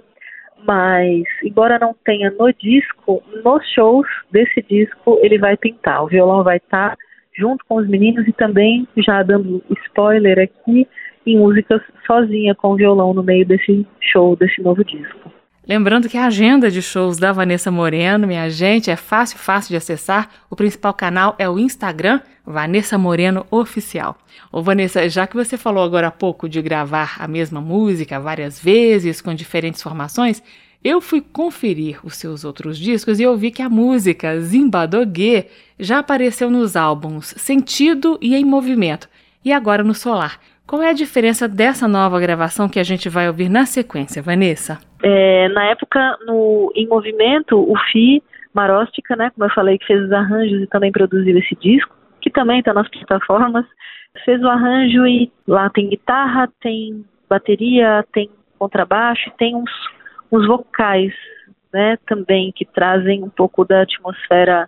Mas, 0.65 1.25
embora 1.43 1.81
não 1.81 1.95
tenha 2.05 2.31
no 2.31 2.51
disco, 2.53 3.23
nos 3.45 3.69
shows 3.73 4.07
desse 4.31 4.63
disco 4.63 5.19
ele 5.21 5.37
vai 5.37 5.57
pintar. 5.57 6.05
O 6.05 6.09
violão 6.09 6.45
vai 6.45 6.59
estar 6.59 6.91
tá 6.91 6.97
junto 7.37 7.65
com 7.67 7.75
os 7.75 7.89
meninos 7.89 8.27
e 8.29 8.33
também, 8.33 8.87
já 8.97 9.21
dando 9.25 9.63
spoiler 9.85 10.39
aqui, 10.39 10.87
em 11.27 11.39
músicas 11.39 11.83
sozinha 12.07 12.55
com 12.55 12.69
o 12.69 12.77
violão 12.77 13.13
no 13.13 13.23
meio 13.23 13.45
desse 13.45 13.85
show, 14.01 14.37
desse 14.37 14.63
novo 14.63 14.85
disco. 14.85 15.33
Lembrando 15.67 16.11
que 16.11 16.19
a 16.19 16.27
agenda 16.27 16.71
de 16.71 16.83
shows 16.83 17.17
da 17.17 17.33
Vanessa 17.33 17.71
Moreno, 17.71 18.27
minha 18.27 18.51
gente, 18.51 18.91
é 18.91 18.97
fácil, 18.97 19.39
fácil 19.39 19.71
de 19.71 19.77
acessar. 19.77 20.29
O 20.51 20.55
principal 20.55 20.93
canal 20.93 21.35
é 21.39 21.49
o 21.49 21.59
Instagram, 21.59 22.21
Vanessa 22.45 22.99
Moreno 22.99 23.47
Oficial. 23.51 24.19
Ô 24.53 24.61
Vanessa, 24.61 25.09
já 25.09 25.27
que 25.27 25.35
você 25.35 25.57
falou 25.57 25.83
agora 25.83 26.09
há 26.09 26.11
pouco 26.11 26.51
de 26.51 26.61
gravar 26.61 27.17
a 27.19 27.27
mesma 27.27 27.63
música 27.63 28.21
várias 28.21 28.61
vezes, 28.61 29.23
com 29.23 29.35
diferentes 29.35 29.81
formações, 29.81 30.43
eu 30.85 31.01
fui 31.01 31.23
conferir 31.23 31.99
os 32.05 32.17
seus 32.17 32.45
outros 32.45 32.77
discos 32.77 33.19
e 33.19 33.23
eu 33.23 33.35
vi 33.35 33.51
que 33.51 33.63
a 33.63 33.71
música 33.71 34.39
Zimbabwe 34.41 35.47
já 35.81 36.01
apareceu 36.01 36.51
nos 36.51 36.77
álbuns 36.77 37.33
Sentido 37.39 38.19
e 38.21 38.35
Em 38.35 38.45
Movimento, 38.45 39.09
e 39.43 39.51
agora 39.51 39.83
no 39.83 39.95
Solar. 39.95 40.39
Qual 40.67 40.83
é 40.83 40.89
a 40.89 40.95
diferença 40.95 41.47
dessa 41.47 41.87
nova 41.87 42.19
gravação 42.19 42.71
que 42.71 42.81
a 42.81 42.83
gente 42.83 43.09
vai 43.09 43.29
ouvir 43.29 43.51
na 43.51 43.67
sequência, 43.67 44.23
Vanessa? 44.23 44.79
É, 45.03 45.49
na 45.51 45.67
época, 45.67 46.17
no 46.27 46.73
Em 46.75 46.89
Movimento, 46.89 47.59
o 47.59 47.77
Fi 47.91 48.23
Maróstica, 48.55 49.15
né, 49.15 49.31
como 49.35 49.45
eu 49.45 49.55
falei, 49.55 49.77
que 49.77 49.87
fez 49.87 50.03
os 50.03 50.13
arranjos 50.13 50.63
e 50.63 50.67
também 50.67 50.91
produziu 50.91 51.37
esse 51.39 51.55
disco, 51.57 51.95
que 52.23 52.31
também 52.31 52.61
está 52.61 52.73
nas 52.73 52.89
plataformas, 52.89 53.67
fez 54.25 54.43
o 54.43 54.49
arranjo 54.49 55.07
e 55.07 55.31
lá 55.47 55.69
tem 55.69 55.91
guitarra, 55.91 56.49
tem 56.63 57.05
bateria, 57.29 58.03
tem 58.13 58.31
contrabaixo, 58.59 59.31
tem 59.37 59.55
uns, 59.55 59.71
uns 60.33 60.47
vocais, 60.47 61.13
né, 61.75 61.99
também 62.07 62.53
que 62.57 62.65
trazem 62.65 63.23
um 63.23 63.29
pouco 63.29 63.67
da 63.67 63.83
atmosfera 63.83 64.67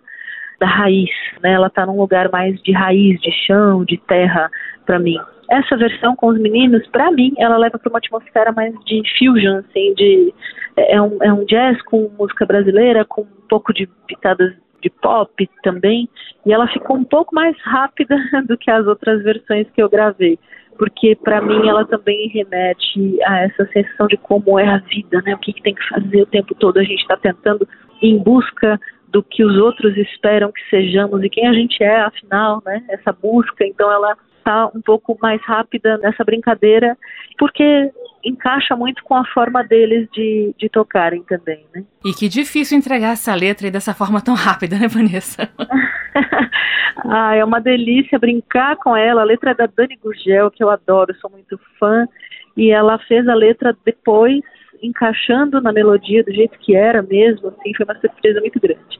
da 0.59 0.67
raiz, 0.67 1.09
né? 1.41 1.53
Ela 1.53 1.67
está 1.67 1.85
num 1.85 1.97
lugar 1.97 2.29
mais 2.31 2.59
de 2.61 2.71
raiz, 2.71 3.19
de 3.21 3.31
chão, 3.45 3.85
de 3.85 3.97
terra 3.97 4.49
para 4.85 4.99
mim 4.99 5.17
essa 5.49 5.77
versão 5.77 6.15
com 6.15 6.27
os 6.27 6.39
meninos, 6.39 6.85
para 6.87 7.11
mim, 7.11 7.33
ela 7.37 7.57
leva 7.57 7.79
para 7.79 7.89
uma 7.89 7.99
atmosfera 7.99 8.51
mais 8.51 8.73
de 8.85 9.01
fusion, 9.17 9.57
assim, 9.59 9.93
de 9.93 10.33
é, 10.75 10.95
é 10.95 11.01
um, 11.01 11.17
é 11.21 11.33
um 11.33 11.45
jazz 11.45 11.81
com 11.83 12.11
música 12.17 12.45
brasileira, 12.45 13.05
com 13.05 13.21
um 13.21 13.47
pouco 13.49 13.73
de 13.73 13.87
pitadas 14.07 14.53
de 14.81 14.89
pop 14.89 15.49
também, 15.63 16.07
e 16.45 16.53
ela 16.53 16.67
ficou 16.67 16.97
um 16.97 17.03
pouco 17.03 17.33
mais 17.33 17.55
rápida 17.61 18.15
do 18.47 18.57
que 18.57 18.69
as 18.69 18.85
outras 18.85 19.23
versões 19.23 19.67
que 19.71 19.81
eu 19.81 19.89
gravei, 19.89 20.37
porque 20.77 21.15
para 21.15 21.41
mim 21.41 21.67
ela 21.67 21.85
também 21.85 22.27
remete 22.27 23.17
a 23.25 23.39
essa 23.39 23.65
sensação 23.67 24.07
de 24.07 24.17
como 24.17 24.59
é 24.59 24.67
a 24.67 24.77
vida, 24.77 25.21
né? 25.25 25.33
O 25.33 25.39
que, 25.39 25.53
que 25.53 25.63
tem 25.63 25.73
que 25.73 25.87
fazer 25.87 26.21
o 26.21 26.27
tempo 26.27 26.53
todo, 26.55 26.77
a 26.77 26.83
gente 26.83 27.01
está 27.01 27.17
tentando 27.17 27.67
em 28.01 28.17
busca 28.17 28.79
do 29.09 29.23
que 29.23 29.43
os 29.43 29.57
outros 29.57 29.97
esperam 29.97 30.51
que 30.51 30.61
sejamos 30.69 31.23
e 31.23 31.29
quem 31.29 31.47
a 31.47 31.53
gente 31.53 31.81
é, 31.83 32.01
afinal, 32.01 32.61
né? 32.65 32.83
Essa 32.89 33.11
busca, 33.11 33.65
então 33.65 33.91
ela 33.91 34.15
está 34.47 34.71
um 34.73 34.81
pouco 34.81 35.17
mais 35.21 35.41
rápida 35.43 35.97
nessa 35.97 36.23
brincadeira, 36.23 36.97
porque 37.37 37.91
encaixa 38.23 38.75
muito 38.75 39.03
com 39.03 39.15
a 39.15 39.25
forma 39.25 39.61
deles 39.63 40.07
de, 40.13 40.55
de 40.57 40.69
tocarem 40.69 41.21
também, 41.23 41.65
né? 41.75 41.83
E 42.05 42.13
que 42.13 42.29
difícil 42.29 42.77
entregar 42.77 43.11
essa 43.11 43.35
letra 43.35 43.69
dessa 43.69 43.93
forma 43.93 44.21
tão 44.21 44.33
rápida, 44.33 44.79
né, 44.79 44.87
Vanessa? 44.87 45.49
ah, 47.05 47.35
é 47.35 47.43
uma 47.43 47.59
delícia 47.59 48.17
brincar 48.17 48.77
com 48.77 48.95
ela. 48.95 49.21
A 49.21 49.25
letra 49.25 49.51
é 49.51 49.53
da 49.53 49.67
Dani 49.67 49.97
Gurgel, 50.01 50.49
que 50.49 50.63
eu 50.63 50.69
adoro, 50.69 51.13
sou 51.19 51.29
muito 51.29 51.59
fã, 51.77 52.07
e 52.55 52.71
ela 52.71 52.97
fez 52.99 53.27
a 53.27 53.35
letra 53.35 53.75
depois, 53.85 54.41
encaixando 54.81 55.61
na 55.61 55.73
melodia 55.73 56.23
do 56.23 56.33
jeito 56.33 56.57
que 56.59 56.75
era 56.75 57.01
mesmo, 57.01 57.49
assim, 57.49 57.73
foi 57.75 57.85
uma 57.85 57.99
surpresa 57.99 58.39
muito 58.39 58.59
grande. 58.59 58.97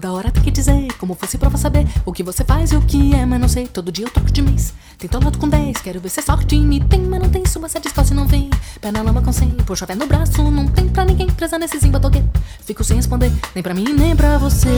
Toda 0.00 0.12
hora 0.12 0.30
tem 0.30 0.44
que 0.44 0.52
dizer, 0.52 0.92
como 0.96 1.12
fosse 1.16 1.36
prova 1.36 1.58
saber 1.58 1.84
o 2.06 2.12
que 2.12 2.22
você 2.22 2.44
faz 2.44 2.70
e 2.70 2.76
o 2.76 2.80
que 2.80 3.16
é, 3.16 3.26
mas 3.26 3.40
não 3.40 3.48
sei. 3.48 3.66
Todo 3.66 3.90
dia 3.90 4.06
eu 4.06 4.10
toco 4.10 4.30
de 4.30 4.40
mês. 4.40 4.72
Tem 4.96 5.10
lado 5.12 5.36
com 5.36 5.48
10, 5.48 5.78
quero 5.78 5.98
ver 5.98 6.08
se 6.08 6.20
é 6.20 6.22
sorte 6.22 6.56
me 6.56 6.78
tem, 6.78 7.00
mas 7.00 7.20
não 7.20 7.28
tem. 7.28 7.44
Suba, 7.44 7.68
se 7.68 7.80
disposta 7.80 8.14
não 8.14 8.24
vem. 8.24 8.48
Pé 8.80 8.92
na 8.92 9.02
lama 9.02 9.20
com 9.20 9.32
100, 9.32 9.48
puxa 9.66 9.88
pé 9.88 9.96
no 9.96 10.06
braço, 10.06 10.40
não 10.52 10.68
tem 10.68 10.88
pra 10.88 11.04
ninguém. 11.04 11.26
Presa 11.26 11.58
nesse 11.58 11.80
zimba 11.80 11.98
toque. 11.98 12.22
Fico 12.64 12.84
sem 12.84 12.96
responder, 12.96 13.32
nem 13.56 13.64
pra 13.64 13.74
mim, 13.74 13.92
nem 13.92 14.14
pra 14.14 14.38
você. 14.38 14.68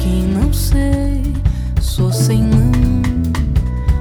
Quem 0.00 0.22
não 0.22 0.52
sei, 0.52 1.20
sou 1.80 2.12
sem 2.12 2.40
mão. 2.40 2.70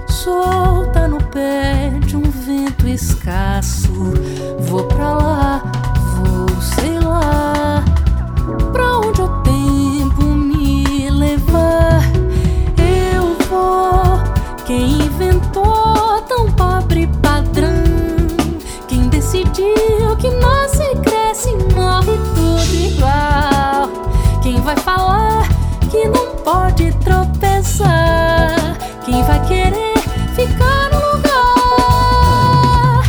Solta 0.08 1.08
no 1.08 1.18
pé 1.30 1.90
de 2.06 2.16
um 2.16 2.30
vento 2.30 2.88
escasso. 2.88 3.92
Vou 4.60 4.84
pra 4.84 5.18
lá, 5.18 5.64
vou, 6.14 6.62
sei 6.62 7.00
lá. 7.00 7.84
Pra 8.72 8.99
Quem 14.70 15.02
inventou 15.02 16.22
tão 16.28 16.46
pobre 16.52 17.08
padrão? 17.24 17.74
Quem 18.88 19.10
decidiu 19.10 20.16
que 20.20 20.30
nasce, 20.30 20.96
cresce, 21.02 21.50
morre 21.76 22.16
tudo 22.36 22.76
igual? 22.76 23.90
Quem 24.44 24.62
vai 24.62 24.78
falar 24.78 25.50
que 25.90 26.08
não 26.10 26.36
pode 26.44 26.94
tropeçar? 27.00 28.78
Quem 29.06 29.24
vai 29.24 29.44
querer 29.48 29.98
ficar 30.36 30.92
no 30.92 31.00
lugar? 31.14 33.02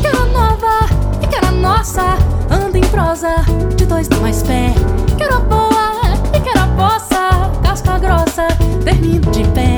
Que 0.00 0.08
era 0.08 0.24
nova 0.32 0.88
e 1.22 1.26
que 1.28 1.36
era 1.36 1.52
nossa, 1.52 2.16
anda 2.50 2.76
em 2.76 2.88
prosa, 2.88 3.36
de 3.76 3.86
dois 3.86 4.08
dá 4.08 4.16
mais 4.16 4.42
pé. 4.42 4.74
Que 5.16 5.22
era 5.22 5.38
boa 5.38 5.94
e 6.36 6.40
que 6.40 6.48
era 6.48 6.66
bossa, 6.66 7.52
casca 7.62 8.00
grossa, 8.00 8.48
termino 8.84 9.30
de 9.30 9.44
pé. 9.50 9.73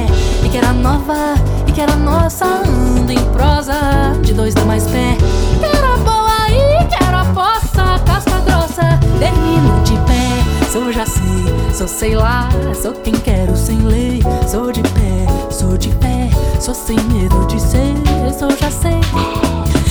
E 0.56 0.58
quero 0.58 0.70
a 0.70 0.72
nova 0.72 1.34
e 1.66 1.72
quero 1.72 1.92
a 1.92 1.96
nossa, 1.96 2.46
ando 2.46 3.12
em 3.12 3.22
prosa, 3.34 3.74
de 4.22 4.32
dois 4.32 4.54
dá 4.54 4.64
mais 4.64 4.84
pé. 4.84 5.14
Quero 5.60 5.86
a 5.86 5.96
boa 5.98 6.48
e 6.48 6.86
quero 6.86 7.14
a 7.14 7.24
bossa, 7.24 8.02
casca 8.06 8.40
grossa, 8.40 8.98
termino 9.18 9.84
de 9.84 9.92
pé. 10.06 10.66
Sou 10.72 10.90
já 10.90 11.04
sei, 11.04 11.74
sou 11.74 11.86
sei 11.86 12.16
lá, 12.16 12.48
sou 12.80 12.94
quem 12.94 13.12
quero 13.12 13.54
sem 13.54 13.76
lei. 13.82 14.22
Sou 14.50 14.72
de 14.72 14.80
pé, 14.80 15.26
sou 15.50 15.76
de 15.76 15.90
pé, 15.90 16.30
sou 16.58 16.74
sem 16.74 16.96
medo 17.00 17.46
de 17.48 17.60
ser, 17.60 17.94
sou 18.38 18.48
já 18.56 18.70
sei. 18.70 18.98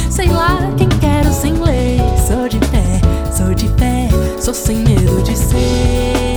Sei 0.09 0.29
lá 0.29 0.57
quem 0.77 0.89
quero 0.89 1.31
sem 1.31 1.53
lei. 1.61 2.01
Sou 2.27 2.49
de 2.49 2.57
pé, 2.57 3.01
sou 3.31 3.53
de 3.53 3.67
pé, 3.69 4.09
sou 4.41 4.53
sem 4.55 4.77
medo 4.77 5.21
de 5.21 5.37
ser. 5.37 6.34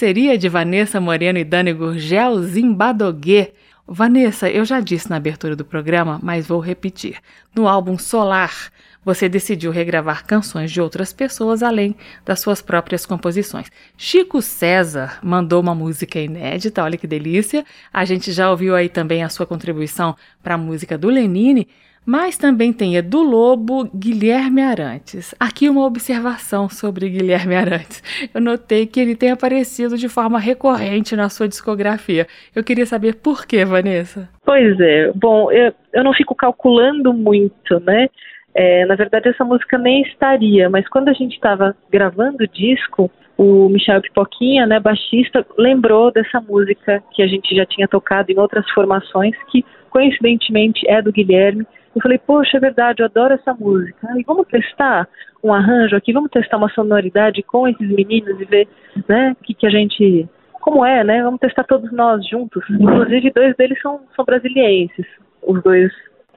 Parceria 0.00 0.38
de 0.38 0.48
Vanessa 0.48 0.98
Moreno 0.98 1.38
e 1.38 1.44
Dani 1.44 1.74
Gurgel, 1.74 2.42
Zimbadoguê. 2.42 3.52
Vanessa, 3.86 4.48
eu 4.48 4.64
já 4.64 4.80
disse 4.80 5.10
na 5.10 5.16
abertura 5.16 5.54
do 5.54 5.62
programa, 5.62 6.18
mas 6.22 6.46
vou 6.46 6.58
repetir. 6.58 7.18
No 7.54 7.68
álbum 7.68 7.98
Solar, 7.98 8.72
você 9.04 9.28
decidiu 9.28 9.70
regravar 9.70 10.26
canções 10.26 10.70
de 10.70 10.80
outras 10.80 11.12
pessoas 11.12 11.62
além 11.62 11.96
das 12.24 12.40
suas 12.40 12.60
próprias 12.60 13.06
composições. 13.06 13.70
Chico 13.96 14.42
César 14.42 15.18
mandou 15.22 15.60
uma 15.60 15.74
música 15.74 16.18
inédita, 16.18 16.82
olha 16.82 16.98
que 16.98 17.06
delícia. 17.06 17.64
A 17.92 18.04
gente 18.04 18.32
já 18.32 18.50
ouviu 18.50 18.74
aí 18.74 18.88
também 18.88 19.22
a 19.22 19.28
sua 19.28 19.46
contribuição 19.46 20.14
para 20.42 20.54
a 20.54 20.58
música 20.58 20.98
do 20.98 21.08
Lenine, 21.08 21.66
mas 22.04 22.36
também 22.36 22.72
tem 22.72 22.96
Edu 22.96 23.22
Lobo, 23.22 23.84
Guilherme 23.94 24.62
Arantes. 24.62 25.34
Aqui 25.38 25.68
uma 25.68 25.84
observação 25.84 26.68
sobre 26.68 27.08
Guilherme 27.08 27.54
Arantes. 27.54 28.02
Eu 28.34 28.40
notei 28.40 28.86
que 28.86 28.98
ele 28.98 29.14
tem 29.14 29.30
aparecido 29.30 29.96
de 29.98 30.08
forma 30.08 30.38
recorrente 30.38 31.14
na 31.14 31.28
sua 31.28 31.46
discografia. 31.46 32.26
Eu 32.54 32.64
queria 32.64 32.86
saber 32.86 33.16
por 33.16 33.46
que, 33.46 33.64
Vanessa. 33.64 34.28
Pois 34.44 34.80
é. 34.80 35.12
Bom, 35.14 35.52
eu, 35.52 35.72
eu 35.92 36.02
não 36.02 36.12
fico 36.14 36.34
calculando 36.34 37.12
muito, 37.12 37.78
né? 37.80 38.08
É, 38.54 38.84
na 38.86 38.96
verdade, 38.96 39.28
essa 39.28 39.44
música 39.44 39.78
nem 39.78 40.02
estaria, 40.02 40.68
mas 40.68 40.88
quando 40.88 41.08
a 41.08 41.12
gente 41.12 41.34
estava 41.34 41.74
gravando 41.90 42.44
o 42.44 42.48
disco, 42.48 43.10
o 43.38 43.68
Michel 43.68 44.02
Pipoquinha, 44.02 44.66
né, 44.66 44.80
baixista, 44.80 45.46
lembrou 45.56 46.12
dessa 46.12 46.40
música 46.40 47.02
que 47.12 47.22
a 47.22 47.26
gente 47.26 47.54
já 47.54 47.64
tinha 47.64 47.86
tocado 47.86 48.30
em 48.32 48.38
outras 48.38 48.68
formações, 48.70 49.34
que 49.50 49.64
coincidentemente 49.90 50.88
é 50.88 51.00
do 51.00 51.12
Guilherme 51.12 51.66
eu 51.94 52.00
falei, 52.00 52.18
poxa, 52.18 52.56
é 52.56 52.60
verdade, 52.60 53.02
eu 53.02 53.06
adoro 53.06 53.34
essa 53.34 53.52
música. 53.52 54.08
E 54.16 54.22
vamos 54.22 54.46
testar 54.46 55.08
um 55.42 55.52
arranjo 55.52 55.96
aqui, 55.96 56.12
vamos 56.12 56.30
testar 56.30 56.56
uma 56.56 56.68
sonoridade 56.70 57.42
com 57.42 57.66
esses 57.66 57.88
meninos 57.88 58.40
e 58.40 58.44
ver, 58.44 58.68
né, 59.08 59.36
que, 59.42 59.54
que 59.54 59.66
a 59.66 59.70
gente. 59.70 60.28
Como 60.52 60.84
é, 60.84 61.02
né? 61.02 61.22
Vamos 61.22 61.40
testar 61.40 61.64
todos 61.64 61.90
nós 61.90 62.24
juntos. 62.28 62.62
Inclusive, 62.68 63.30
dois 63.30 63.56
deles 63.56 63.80
são, 63.80 64.00
são 64.14 64.24
brasilienses, 64.24 65.06
os 65.42 65.62
dois 65.62 65.90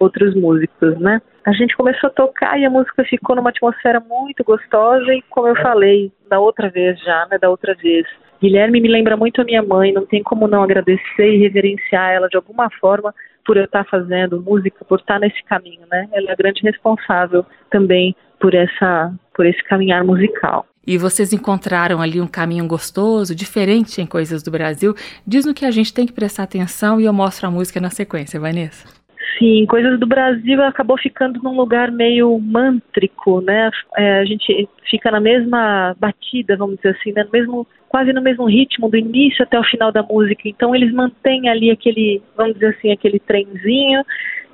outros 0.04 0.36
músicos, 0.36 1.00
né? 1.00 1.22
A 1.46 1.52
gente 1.52 1.76
começou 1.76 2.08
a 2.08 2.13
tocar 2.13 2.60
e 2.60 2.66
a 2.66 2.70
música 2.70 3.04
ficou 3.04 3.36
numa 3.36 3.50
atmosfera 3.50 4.00
muito 4.00 4.44
gostosa 4.44 5.13
e, 5.13 5.22
como 5.30 5.48
eu 5.48 5.56
falei 5.56 6.12
da 6.30 6.39
outra 6.39 6.70
vez 6.70 7.00
já, 7.00 7.28
né, 7.30 7.38
da 7.38 7.50
outra 7.50 7.76
vez, 7.76 8.06
Guilherme 8.42 8.82
me 8.82 8.89
lembra 8.89 9.18
muito 9.18 9.42
a 9.42 9.46
minha 9.46 9.63
mãe, 9.63 9.94
não 9.94 10.06
tem 10.06 10.22
como 10.22 10.48
não 10.48 10.63
agradecer 10.63 11.34
e 11.34 11.38
reverenciar 11.38 12.12
ela 12.12 12.28
de 12.28 12.36
alguma 12.36 12.70
forma 12.80 13.13
por 13.46 13.58
eu 13.58 13.66
estar 13.66 13.86
fazendo 13.86 14.42
música, 14.42 14.86
por 14.86 15.00
estar 15.00 15.20
nesse 15.20 15.42
caminho, 15.44 15.82
né? 15.92 16.08
Ela 16.12 16.30
é 16.30 16.34
a 16.34 16.36
grande 16.36 16.62
responsável 16.62 17.46
também 17.70 18.16
por 18.39 18.54
essa, 18.54 19.13
por 19.34 19.46
esse 19.46 19.63
caminhar 19.63 20.04
musical. 20.04 20.66
E 20.86 20.98
vocês 20.98 21.32
encontraram 21.32 22.02
ali 22.02 22.20
um 22.20 22.28
caminho 22.28 22.68
gostoso, 22.68 23.34
diferente 23.34 24.02
em 24.02 24.06
coisas 24.06 24.44
do 24.44 24.52
Brasil. 24.52 24.94
Diz 25.26 25.46
no 25.46 25.54
que 25.54 25.66
a 25.66 25.72
gente 25.72 25.94
tem 25.94 26.06
que 26.06 26.12
prestar 26.12 26.44
atenção 26.44 27.00
e 27.00 27.06
eu 27.06 27.13
mostro 27.13 27.48
a 27.48 27.52
música 27.52 27.80
na 27.80 27.89
sequência, 27.89 28.39
Vanessa. 28.39 29.03
Sim, 29.38 29.65
Coisas 29.65 29.99
do 29.99 30.05
Brasil 30.05 30.62
acabou 30.63 30.97
ficando 30.97 31.41
num 31.41 31.55
lugar 31.55 31.91
meio 31.91 32.38
mântrico, 32.39 33.41
né? 33.41 33.71
É, 33.97 34.19
a 34.19 34.25
gente 34.25 34.67
fica 34.89 35.09
na 35.09 35.19
mesma 35.19 35.95
batida, 35.99 36.57
vamos 36.57 36.75
dizer 36.77 36.97
assim, 36.99 37.12
né? 37.13 37.23
no 37.23 37.31
mesmo, 37.31 37.67
quase 37.89 38.13
no 38.13 38.21
mesmo 38.21 38.45
ritmo 38.45 38.89
do 38.89 38.97
início 38.97 39.43
até 39.43 39.59
o 39.59 39.63
final 39.63 39.91
da 39.91 40.03
música. 40.03 40.41
Então 40.45 40.75
eles 40.75 40.93
mantêm 40.93 41.49
ali 41.49 41.71
aquele, 41.71 42.21
vamos 42.36 42.53
dizer 42.55 42.75
assim, 42.77 42.91
aquele 42.91 43.19
trenzinho 43.19 44.03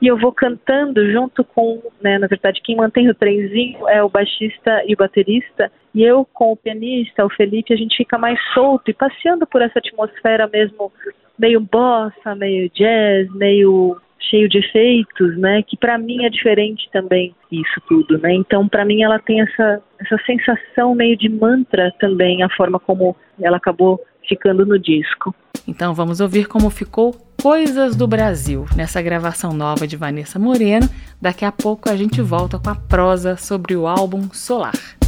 e 0.02 0.08
eu 0.08 0.18
vou 0.18 0.32
cantando 0.32 1.12
junto 1.12 1.44
com, 1.44 1.82
né, 2.02 2.18
na 2.18 2.28
verdade, 2.28 2.62
quem 2.64 2.78
mantém 2.78 3.10
o 3.10 3.16
trenzinho 3.16 3.88
é 3.90 4.02
o 4.02 4.10
baixista 4.10 4.82
e 4.88 4.94
o 4.94 4.98
baterista, 4.98 5.70
e 5.94 6.04
eu 6.04 6.26
com 6.34 6.54
o 6.54 6.56
pianista, 6.56 7.26
o 7.26 7.30
Felipe, 7.30 7.74
a 7.74 7.78
gente 7.78 7.98
fica 7.98 8.18
mais 8.18 8.40
solto 8.54 8.90
e 8.90 8.94
passeando 8.94 9.46
por 9.46 9.62
essa 9.62 9.80
atmosfera 9.80 10.48
mesmo 10.48 10.92
meio 11.38 11.60
bossa, 11.60 12.34
meio 12.36 12.70
jazz, 12.70 13.30
meio 13.36 14.00
cheio 14.20 14.50
de 14.50 14.60
efeitos, 14.60 15.38
né? 15.38 15.64
Que 15.64 15.78
para 15.78 15.98
mim 15.98 16.26
é 16.26 16.30
diferente 16.30 16.90
também 16.92 17.34
isso 17.52 17.82
tudo, 17.88 18.18
né? 18.18 18.34
Então 18.34 18.68
para 18.68 18.86
mim 18.86 19.02
ela 19.02 19.20
tem 19.20 19.42
essa 19.42 19.82
essa 20.00 20.18
sensação 20.26 20.96
meio 20.96 21.18
de 21.18 21.30
mantra 21.30 21.94
também 22.00 22.44
a 22.44 22.50
forma 22.50 22.80
como 22.80 23.16
ela 23.42 23.58
acabou 23.58 24.00
ficando 24.28 24.66
no 24.66 24.78
disco. 24.78 25.34
Então 25.68 25.94
vamos 25.94 26.20
ouvir 26.20 26.48
como 26.48 26.70
ficou 26.70 27.14
Coisas 27.42 27.96
do 27.96 28.06
Brasil 28.06 28.66
nessa 28.76 29.02
gravação 29.02 29.54
nova 29.54 29.88
de 29.88 29.96
Vanessa 29.96 30.38
Moreno. 30.38 30.90
Daqui 31.22 31.46
a 31.46 31.52
pouco 31.54 31.90
a 31.90 31.96
gente 31.96 32.22
volta 32.22 32.60
com 32.60 32.70
a 32.70 32.76
prosa 32.76 33.38
sobre 33.38 33.78
o 33.78 33.88
álbum 33.88 34.30
Solar. 34.34 34.99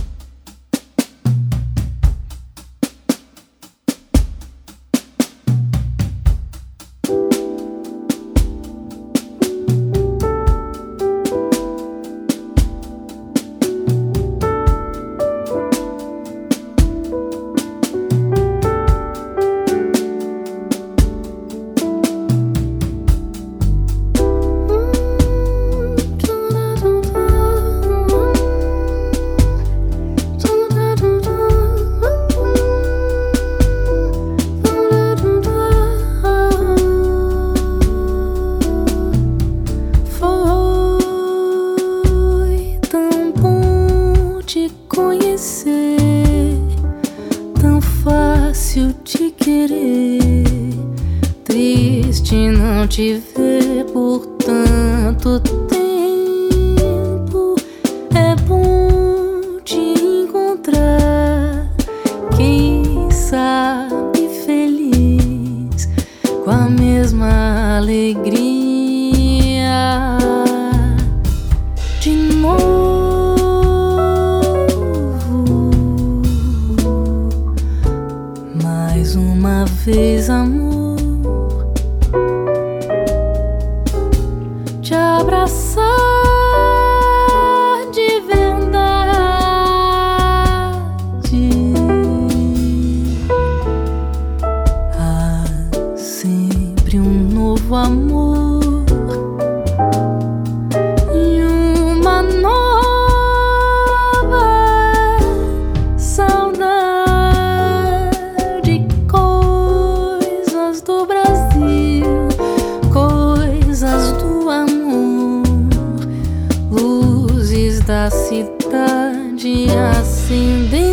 dia 119.42 119.90
assim 119.90 120.68
dentro. 120.70 120.91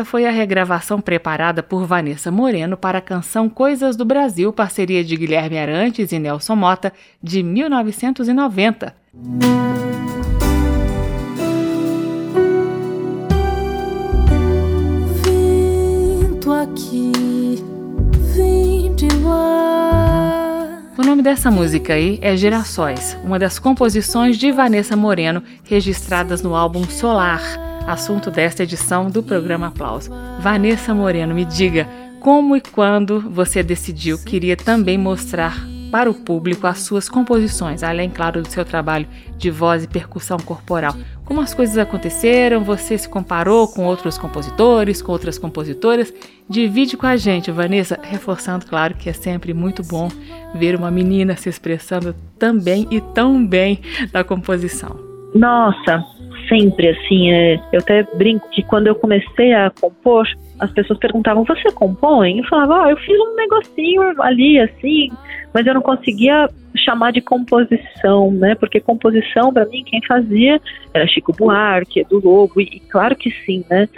Essa 0.00 0.10
foi 0.10 0.24
a 0.24 0.30
regravação 0.30 0.98
preparada 0.98 1.62
por 1.62 1.84
Vanessa 1.84 2.30
Moreno 2.30 2.74
para 2.74 2.96
a 2.96 3.02
canção 3.02 3.50
Coisas 3.50 3.96
do 3.96 4.04
Brasil, 4.06 4.50
parceria 4.50 5.04
de 5.04 5.14
Guilherme 5.14 5.58
Arantes 5.58 6.10
e 6.10 6.18
Nelson 6.18 6.56
Mota, 6.56 6.90
de 7.22 7.42
1990. 7.42 8.94
Vento 15.22 16.50
aqui 16.50 17.12
vem 18.34 18.94
de 18.94 19.08
lá. 19.22 20.80
O 20.96 21.02
nome 21.02 21.20
dessa 21.20 21.50
música 21.50 21.92
aí 21.92 22.18
é 22.22 22.34
Gerações, 22.38 23.18
uma 23.22 23.38
das 23.38 23.58
composições 23.58 24.38
de 24.38 24.50
Vanessa 24.50 24.96
Moreno 24.96 25.42
registradas 25.62 26.40
no 26.40 26.54
álbum 26.56 26.84
Solar, 26.84 27.69
assunto 27.86 28.30
desta 28.30 28.62
edição 28.62 29.10
do 29.10 29.22
programa 29.22 29.68
Aplauso. 29.68 30.10
Vanessa 30.40 30.94
Moreno, 30.94 31.34
me 31.34 31.44
diga 31.44 31.88
como 32.20 32.56
e 32.56 32.60
quando 32.60 33.20
você 33.20 33.62
decidiu 33.62 34.18
que 34.18 34.36
iria 34.36 34.56
também 34.56 34.98
mostrar 34.98 35.56
para 35.90 36.08
o 36.08 36.14
público 36.14 36.66
as 36.66 36.78
suas 36.78 37.08
composições, 37.08 37.82
além, 37.82 38.08
claro, 38.08 38.42
do 38.42 38.48
seu 38.48 38.64
trabalho 38.64 39.08
de 39.36 39.50
voz 39.50 39.84
e 39.84 39.88
percussão 39.88 40.38
corporal. 40.38 40.94
Como 41.24 41.40
as 41.40 41.52
coisas 41.52 41.76
aconteceram? 41.78 42.62
Você 42.64 42.96
se 42.96 43.08
comparou 43.08 43.66
com 43.68 43.84
outros 43.84 44.16
compositores, 44.16 45.02
com 45.02 45.12
outras 45.12 45.38
compositoras? 45.38 46.12
Divide 46.48 46.96
com 46.96 47.06
a 47.06 47.16
gente, 47.16 47.50
Vanessa, 47.50 47.98
reforçando, 48.02 48.66
claro, 48.66 48.94
que 48.94 49.08
é 49.08 49.12
sempre 49.12 49.52
muito 49.52 49.82
bom 49.82 50.08
ver 50.54 50.76
uma 50.76 50.90
menina 50.90 51.36
se 51.36 51.48
expressando 51.48 52.14
também 52.38 52.86
e 52.90 53.00
tão 53.00 53.44
bem 53.44 53.80
na 54.12 54.22
composição. 54.22 54.98
Nossa, 55.34 56.04
sempre 56.50 56.88
assim. 56.88 57.32
É, 57.32 57.54
eu 57.72 57.78
até 57.78 58.02
brinco 58.14 58.50
que 58.50 58.62
quando 58.62 58.88
eu 58.88 58.94
comecei 58.94 59.54
a 59.54 59.70
compor, 59.70 60.26
as 60.58 60.70
pessoas 60.72 60.98
perguntavam: 60.98 61.44
Você 61.44 61.70
compõe? 61.72 62.38
Eu 62.38 62.44
falava: 62.44 62.84
ah, 62.84 62.90
Eu 62.90 62.96
fiz 62.96 63.18
um 63.18 63.36
negocinho 63.36 64.20
ali, 64.20 64.58
assim, 64.58 65.10
mas 65.54 65.66
eu 65.66 65.74
não 65.74 65.80
conseguia 65.80 66.48
chamar 66.76 67.12
de 67.12 67.20
composição, 67.20 68.30
né? 68.32 68.54
Porque 68.56 68.80
composição, 68.80 69.52
para 69.52 69.66
mim, 69.66 69.84
quem 69.84 70.04
fazia 70.06 70.60
era 70.92 71.06
Chico 71.06 71.32
Buarque, 71.32 72.00
Edu 72.00 72.20
Lobo, 72.22 72.60
e, 72.60 72.64
e 72.64 72.80
claro 72.80 73.16
que 73.16 73.30
sim, 73.46 73.64
né? 73.70 73.88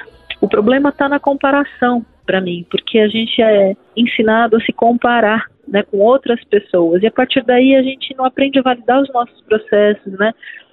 O 0.40 0.48
problema 0.48 0.90
está 0.90 1.08
na 1.08 1.18
comparação, 1.18 2.04
para 2.26 2.40
mim, 2.40 2.64
porque 2.70 2.98
a 2.98 3.08
gente 3.08 3.40
é 3.42 3.74
ensinado 3.96 4.56
a 4.56 4.60
se 4.60 4.72
comparar 4.72 5.46
né, 5.66 5.82
com 5.84 5.98
outras 5.98 6.42
pessoas, 6.44 7.02
e 7.02 7.06
a 7.06 7.10
partir 7.10 7.44
daí 7.44 7.76
a 7.76 7.82
gente 7.82 8.14
não 8.16 8.24
aprende 8.24 8.58
a 8.58 8.62
validar 8.62 9.00
os 9.00 9.12
nossos 9.12 9.40
processos, 9.42 10.12
né? 10.18 10.32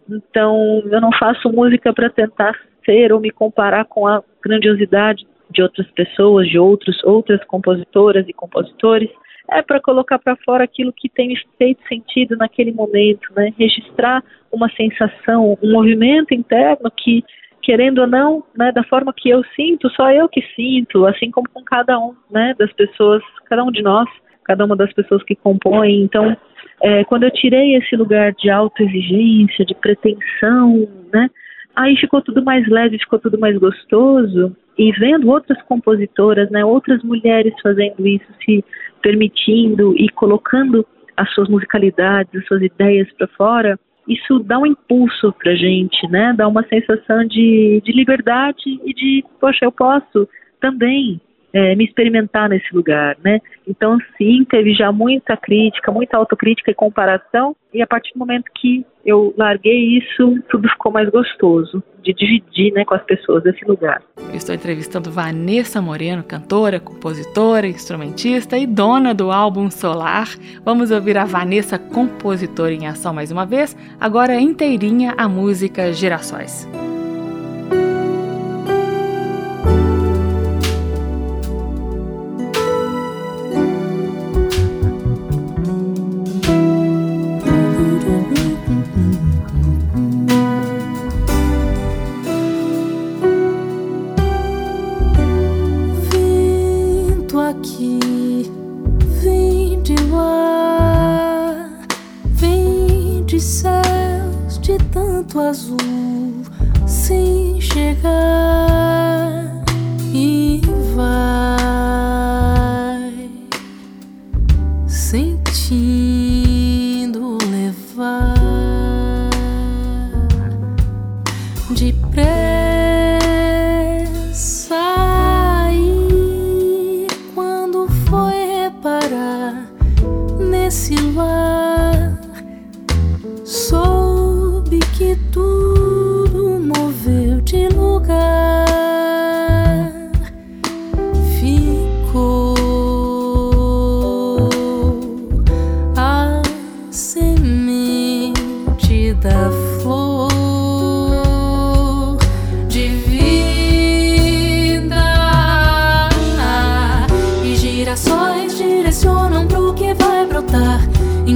Então, 0.09 0.81
eu 0.85 1.01
não 1.01 1.11
faço 1.17 1.51
música 1.51 1.93
para 1.93 2.09
tentar 2.09 2.53
ser 2.85 3.13
ou 3.13 3.19
me 3.19 3.31
comparar 3.31 3.85
com 3.85 4.07
a 4.07 4.23
grandiosidade 4.43 5.25
de 5.51 5.61
outras 5.61 5.87
pessoas, 5.91 6.47
de 6.47 6.57
outros, 6.59 7.03
outras 7.03 7.43
compositoras 7.45 8.27
e 8.27 8.33
compositores 8.33 9.09
é 9.51 9.61
para 9.61 9.81
colocar 9.81 10.19
para 10.19 10.35
fora 10.45 10.63
aquilo 10.63 10.93
que 10.93 11.09
tem 11.09 11.33
feito 11.57 11.81
sentido 11.87 12.37
naquele 12.37 12.71
momento, 12.71 13.33
né? 13.35 13.51
Registrar 13.57 14.23
uma 14.51 14.69
sensação, 14.69 15.57
um 15.61 15.71
movimento 15.71 16.33
interno 16.33 16.91
que, 16.95 17.23
querendo 17.61 17.99
ou 17.99 18.07
não, 18.07 18.43
né, 18.55 18.71
da 18.71 18.83
forma 18.83 19.13
que 19.15 19.29
eu 19.29 19.43
sinto, 19.55 19.89
só 19.89 20.11
eu 20.11 20.29
que 20.29 20.41
sinto, 20.55 21.05
assim 21.05 21.31
como 21.31 21.49
com 21.49 21.63
cada 21.63 21.99
um, 21.99 22.15
né, 22.29 22.55
das 22.57 22.71
pessoas, 22.73 23.23
cada 23.45 23.63
um 23.63 23.71
de 23.71 23.81
nós, 23.81 24.07
cada 24.43 24.65
uma 24.65 24.75
das 24.75 24.91
pessoas 24.93 25.23
que 25.23 25.35
compõem. 25.35 26.03
Então, 26.03 26.35
é, 26.81 27.03
quando 27.03 27.23
eu 27.23 27.31
tirei 27.31 27.75
esse 27.75 27.95
lugar 27.95 28.33
de 28.33 28.49
autoexigência, 28.49 29.65
de 29.65 29.75
pretensão, 29.75 30.87
né, 31.13 31.29
aí 31.75 31.95
ficou 31.97 32.21
tudo 32.21 32.43
mais 32.43 32.67
leve, 32.67 32.99
ficou 32.99 33.19
tudo 33.19 33.39
mais 33.39 33.57
gostoso. 33.57 34.55
E 34.77 34.91
vendo 34.93 35.29
outras 35.29 35.61
compositoras, 35.63 36.49
né, 36.49 36.63
outras 36.63 37.03
mulheres 37.03 37.53
fazendo 37.61 38.07
isso, 38.07 38.27
se 38.45 38.63
permitindo 39.01 39.93
e 39.97 40.07
colocando 40.09 40.85
as 41.17 41.29
suas 41.33 41.49
musicalidades, 41.49 42.33
as 42.33 42.47
suas 42.47 42.61
ideias 42.61 43.11
para 43.17 43.27
fora, 43.27 43.79
isso 44.07 44.39
dá 44.39 44.57
um 44.57 44.65
impulso 44.65 45.33
para 45.33 45.53
gente, 45.53 46.07
né? 46.09 46.33
Dá 46.35 46.47
uma 46.47 46.63
sensação 46.63 47.25
de, 47.25 47.81
de 47.85 47.91
liberdade 47.91 48.79
e 48.83 48.93
de, 48.93 49.23
poxa, 49.39 49.65
eu 49.65 49.71
posso 49.71 50.27
também 50.59 51.21
é, 51.53 51.75
me 51.75 51.85
experimentar 51.85 52.49
nesse 52.49 52.73
lugar, 52.73 53.17
né? 53.23 53.39
Então, 53.67 53.97
sim, 54.17 54.45
teve 54.49 54.73
já 54.73 54.91
muita 54.91 55.35
crítica, 55.35 55.91
muita 55.91 56.17
autocrítica 56.17 56.71
e 56.71 56.75
comparação, 56.75 57.55
e 57.73 57.81
a 57.81 57.87
partir 57.87 58.13
do 58.13 58.19
momento 58.19 58.45
que 58.55 58.85
eu 59.05 59.33
larguei 59.37 59.97
isso, 59.97 60.39
tudo 60.49 60.67
ficou 60.69 60.91
mais 60.91 61.09
gostoso 61.09 61.83
de 62.03 62.13
dividir, 62.13 62.73
né, 62.73 62.85
com 62.85 62.95
as 62.95 63.03
pessoas 63.03 63.45
esse 63.45 63.63
lugar. 63.65 64.01
Eu 64.17 64.35
estou 64.35 64.55
entrevistando 64.55 65.11
Vanessa 65.11 65.81
Moreno, 65.81 66.23
cantora, 66.23 66.79
compositora, 66.79 67.67
instrumentista 67.67 68.57
e 68.57 68.65
dona 68.65 69.13
do 69.13 69.31
álbum 69.31 69.69
Solar. 69.69 70.27
Vamos 70.63 70.91
ouvir 70.91 71.17
a 71.17 71.25
Vanessa, 71.25 71.77
compositora 71.77 72.73
em 72.73 72.87
ação 72.87 73.13
mais 73.13 73.31
uma 73.31 73.45
vez, 73.45 73.75
agora 73.99 74.39
inteirinha 74.39 75.13
a 75.17 75.27
música 75.27 75.91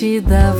da 0.00 0.54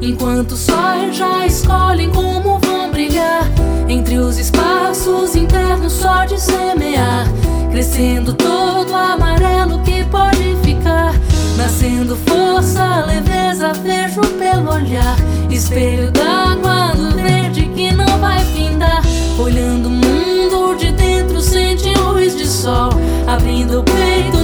Enquanto 0.00 0.56
sóis 0.56 1.14
já 1.14 1.46
escolhem 1.46 2.10
como 2.10 2.58
vão 2.58 2.90
brilhar. 2.90 3.42
Entre 3.86 4.16
os 4.16 4.38
espaços 4.38 5.36
internos 5.36 5.92
só 5.92 6.24
de 6.24 6.40
semear 6.40 7.26
Crescendo 7.70 8.32
todo 8.32 8.94
amarelo 8.94 9.82
que 9.82 10.04
pode 10.04 10.56
ficar. 10.64 11.12
Nascendo 11.58 12.16
força, 12.16 13.04
leveza, 13.04 13.74
vejo 13.74 14.20
pelo 14.38 14.72
olhar 14.72 15.16
Espelho 15.50 16.10
d'água 16.10 16.97
vai 18.28 18.44
findar 18.44 19.02
Olhando 19.38 19.86
o 19.86 19.90
mundo 19.90 20.74
de 20.76 20.92
dentro, 20.92 21.40
sente 21.40 21.88
luz 21.94 22.36
de 22.36 22.46
sol 22.46 22.90
Abrindo 23.26 23.80
o 23.80 23.84
peito 23.84 24.37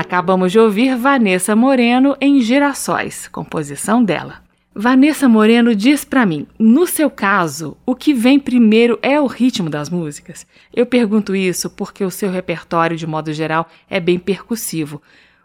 Acabamos 0.00 0.50
de 0.50 0.58
ouvir 0.58 0.96
Vanessa 0.96 1.54
Moreno 1.54 2.16
em 2.22 2.40
Girassóis, 2.40 3.28
composição 3.28 4.02
dela. 4.02 4.36
Vanessa 4.74 5.28
Moreno 5.28 5.74
diz 5.74 6.06
para 6.06 6.24
mim: 6.24 6.46
no 6.58 6.86
seu 6.86 7.10
caso, 7.10 7.76
o 7.84 7.94
que 7.94 8.14
vem 8.14 8.40
primeiro 8.40 8.98
é 9.02 9.20
o 9.20 9.26
ritmo 9.26 9.68
das 9.68 9.90
músicas? 9.90 10.46
Eu 10.74 10.86
pergunto 10.86 11.36
isso 11.36 11.68
porque 11.68 12.02
o 12.02 12.10
seu 12.10 12.30
repertório, 12.30 12.96
de 12.96 13.06
modo 13.06 13.30
geral, 13.34 13.68
é 13.90 14.00
bem 14.00 14.18
percussivo. 14.18 15.02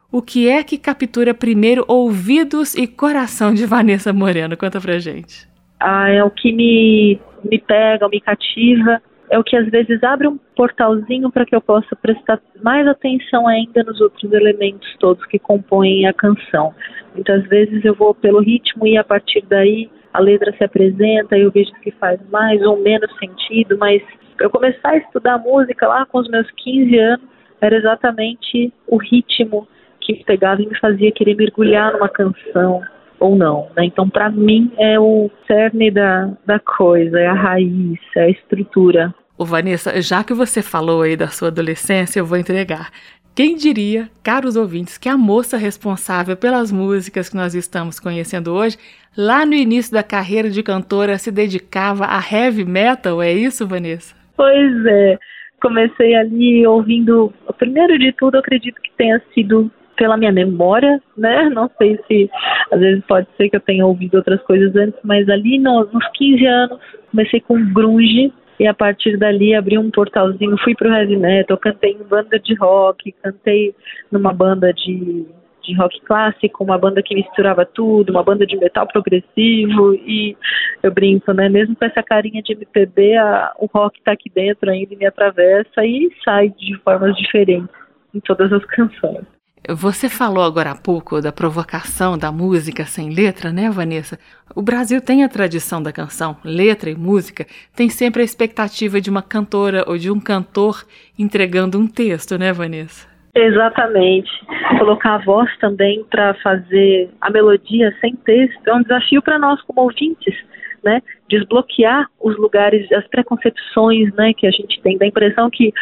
O 0.10 0.22
que 0.22 0.47
é 0.47 0.64
que 0.64 0.78
captura 0.78 1.34
primeiro 1.34 1.84
ouvidos 1.86 2.76
e 2.76 2.88
coração 2.88 3.53
de 3.53 3.66
Vanessa 3.66 4.14
Moreno? 4.14 4.56
Conta 4.56 4.80
pra 4.80 4.99
gente. 4.99 5.49
Ah, 5.82 6.10
é 6.10 6.24
o 6.24 6.32
que 6.32 6.53
me, 6.53 7.20
me 7.43 7.60
pega, 7.60 8.08
me 8.08 8.22
cativa 8.22 9.01
é 9.30 9.40
o 9.40 9.44
que 9.44 9.56
às 9.56 9.68
vezes 9.70 10.04
abre 10.04 10.28
um 10.28 10.38
portalzinho 10.56 11.32
para 11.32 11.46
que 11.46 11.56
eu 11.56 11.62
possa 11.62 11.96
prestar 11.96 12.40
mais 12.62 12.88
atenção 12.88 13.48
ainda 13.48 13.84
nos 13.84 14.00
outros 14.00 14.32
elementos 14.32 14.96
todos 15.00 15.26
que 15.26 15.40
compõem 15.40 16.06
a 16.06 16.14
canção. 16.14 16.74
Muitas 17.14 17.44
vezes 17.48 17.84
eu 17.84 17.96
vou 17.96 18.14
pelo 18.14 18.42
ritmo 18.42 18.86
e 18.86 18.98
a 18.98 19.04
partir 19.04 19.44
daí 19.50 19.90
a 20.14 20.20
letra 20.20 20.54
se 20.56 20.64
apresenta 20.64 21.38
e 21.38 21.42
eu 21.42 21.52
vejo 21.52 21.74
que 21.82 21.92
faz 21.92 22.20
mais 22.30 22.62
ou 22.62 22.78
menos 22.78 23.12
sentido, 23.18 23.78
mas 23.78 24.02
eu 24.40 24.50
começar 24.50 24.92
a 24.92 24.98
estudar 24.98 25.38
música 25.40 25.88
lá 25.88 26.06
com 26.06 26.20
os 26.20 26.30
meus 26.30 26.50
15 26.52 26.98
anos 26.98 27.26
era 27.62 27.76
exatamente 27.76 28.72
o 28.88 28.98
ritmo 28.98 29.68
que 30.00 30.24
pegava 30.24 30.62
e 30.62 30.68
me 30.68 30.78
fazia 30.78 31.12
querer 31.12 31.36
mergulhar 31.36 31.94
numa 31.94 32.10
canção 32.10 32.82
ou 33.20 33.36
não. 33.36 33.68
Né? 33.76 33.86
Então, 33.86 34.09
para 34.09 34.30
mim, 34.30 34.72
é 34.78 34.99
o 34.99 35.30
cerne 35.47 35.91
da, 35.91 36.32
da 36.45 36.59
coisa, 36.59 37.20
é 37.20 37.28
a 37.28 37.34
raiz, 37.34 37.99
é 38.16 38.24
a 38.24 38.30
estrutura. 38.30 39.13
Ô 39.38 39.43
Vanessa, 39.43 40.01
já 40.01 40.24
que 40.24 40.34
você 40.34 40.61
falou 40.61 41.01
aí 41.01 41.18
da 41.18 41.28
sua 41.28 41.49
adolescência, 41.49 42.20
eu 42.20 42.26
vou 42.26 42.38
entregar. 42.38 42.89
Quem 43.36 43.57
diria, 43.57 44.09
caros 44.24 44.55
ouvintes, 44.55 44.97
que 44.97 45.09
a 45.09 45.18
moça 45.18 45.57
responsável 45.57 46.38
pelas 46.38 46.72
músicas 46.72 47.28
que 47.28 47.36
nós 47.36 47.53
estamos 47.53 47.99
conhecendo 47.99 48.53
hoje, 48.53 48.78
lá 49.18 49.45
no 49.45 49.53
início 49.53 49.91
da 49.91 50.01
carreira 50.01 50.49
de 50.49 50.63
cantora, 50.63 51.18
se 51.18 51.32
dedicava 51.32 52.05
a 52.05 52.22
heavy 52.32 52.63
metal? 52.63 53.22
É 53.22 53.34
isso, 53.34 53.68
Vanessa? 53.68 54.16
Pois 54.38 54.86
é. 54.86 55.18
Comecei 55.61 56.16
ali 56.16 56.66
ouvindo. 56.66 57.34
Primeiro 57.57 57.99
de 57.99 58.13
tudo, 58.13 58.36
eu 58.36 58.39
acredito 58.39 58.82
que 58.82 58.91
tenha 58.97 59.22
sido 59.34 59.70
pela 59.96 60.18
minha 60.18 60.32
memória, 60.32 61.02
né? 61.18 61.50
Não 61.50 61.70
sei 61.78 62.00
se 62.08 62.30
às 62.72 62.80
vezes 62.80 63.04
pode 63.06 63.28
ser 63.38 63.50
que 63.50 63.56
eu 63.56 63.62
tenha 63.62 63.86
ouvido 63.86 64.16
outras 64.16 64.41
coisas 64.43 64.76
antes, 64.76 65.00
mas 65.04 65.28
ali 65.30 65.60
no, 65.60 65.86
nos 65.86 66.08
15 66.14 66.46
anos 66.46 66.80
comecei 67.12 67.39
com 67.41 67.74
grunge 67.74 68.32
e 68.60 68.68
a 68.68 68.74
partir 68.74 69.18
dali 69.18 69.54
abri 69.54 69.78
um 69.78 69.91
portalzinho, 69.91 70.58
fui 70.64 70.76
pro 70.76 70.93
heavy 70.93 71.18
metal, 71.18 71.58
cantei 71.58 71.91
em 71.91 72.04
banda 72.04 72.39
de 72.39 72.56
rock, 72.56 73.12
cantei 73.22 73.76
numa 74.12 74.32
banda 74.32 74.72
de, 74.74 75.26
de 75.62 75.76
rock 75.76 76.00
clássico, 76.02 76.64
uma 76.64 76.78
banda 76.78 77.04
que 77.04 77.16
misturava 77.16 77.66
tudo, 77.66 78.12
uma 78.12 78.24
banda 78.24 78.46
de 78.46 78.56
metal 78.56 78.88
progressivo 78.88 79.93
e 79.96 80.38
eu 80.82 80.91
brinco, 80.91 81.34
né? 81.34 81.50
Mesmo 81.50 81.76
com 81.76 81.86
essa 81.86 82.02
carinha 82.02 82.41
de 82.41 82.54
MPB, 82.54 83.18
a, 83.18 83.54
o 83.60 83.66
rock 83.66 84.02
tá 84.02 84.14
aqui 84.14 84.32
dentro 84.34 84.72
ainda 84.72 84.93
e 84.93 84.98
me 84.98 85.06
atravessa 85.06 85.86
e 85.86 86.10
sai 86.24 86.50
de 86.50 86.78
formas 86.80 87.16
diferentes 87.18 87.70
em 88.14 88.22
todas 88.22 88.54
as 88.54 88.64
canções. 88.72 89.35
Você 89.70 90.07
falou 90.07 90.43
agora 90.43 90.72
há 90.72 90.76
pouco 90.76 91.20
da 91.20 91.32
provocação 91.32 92.18
da 92.18 92.32
música 92.32 92.86
sem 92.86 93.09
letra, 93.09 93.51
né, 93.51 93.70
Vanessa? 93.70 94.20
O 94.55 94.61
Brasil 94.61 95.01
tem 95.01 95.24
a 95.24 95.30
tradição 95.30 95.82
da 95.82 95.91
canção, 95.91 96.38
letra 96.43 96.89
e 96.89 96.95
música, 96.95 97.47
tem 97.76 97.89
sempre 97.89 98.22
a 98.22 98.26
expectativa 98.26 99.01
de 99.01 99.09
uma 99.09 99.24
cantora 99.24 99.84
ou 99.88 99.97
de 99.97 100.11
um 100.11 100.20
cantor 100.20 100.84
entregando 101.18 101.80
um 101.80 101.88
texto, 101.88 102.38
né, 102.38 102.53
Vanessa? 102.53 103.07
Exatamente. 103.34 104.30
Colocar 104.78 105.16
a 105.16 105.26
voz 105.26 105.49
também 105.57 106.05
para 106.11 106.36
fazer 106.36 107.09
a 107.20 107.32
melodia 107.32 107.93
sem 107.99 108.16
texto 108.18 108.68
é 108.68 108.74
um 108.74 108.84
desafio 108.84 109.22
para 109.22 109.39
nós 109.39 109.59
como 109.63 109.82
ouvintes, 109.82 110.36
né? 110.84 111.01
Desbloquear 111.28 112.07
os 112.22 112.38
lugares, 112.38 112.89
as 112.91 113.05
preconcepções, 113.07 114.13
né, 114.13 114.32
que 114.34 114.45
a 114.45 114.51
gente 114.51 114.80
tem, 114.82 114.97
da 114.97 115.07
impressão 115.07 115.49
que 115.49 115.74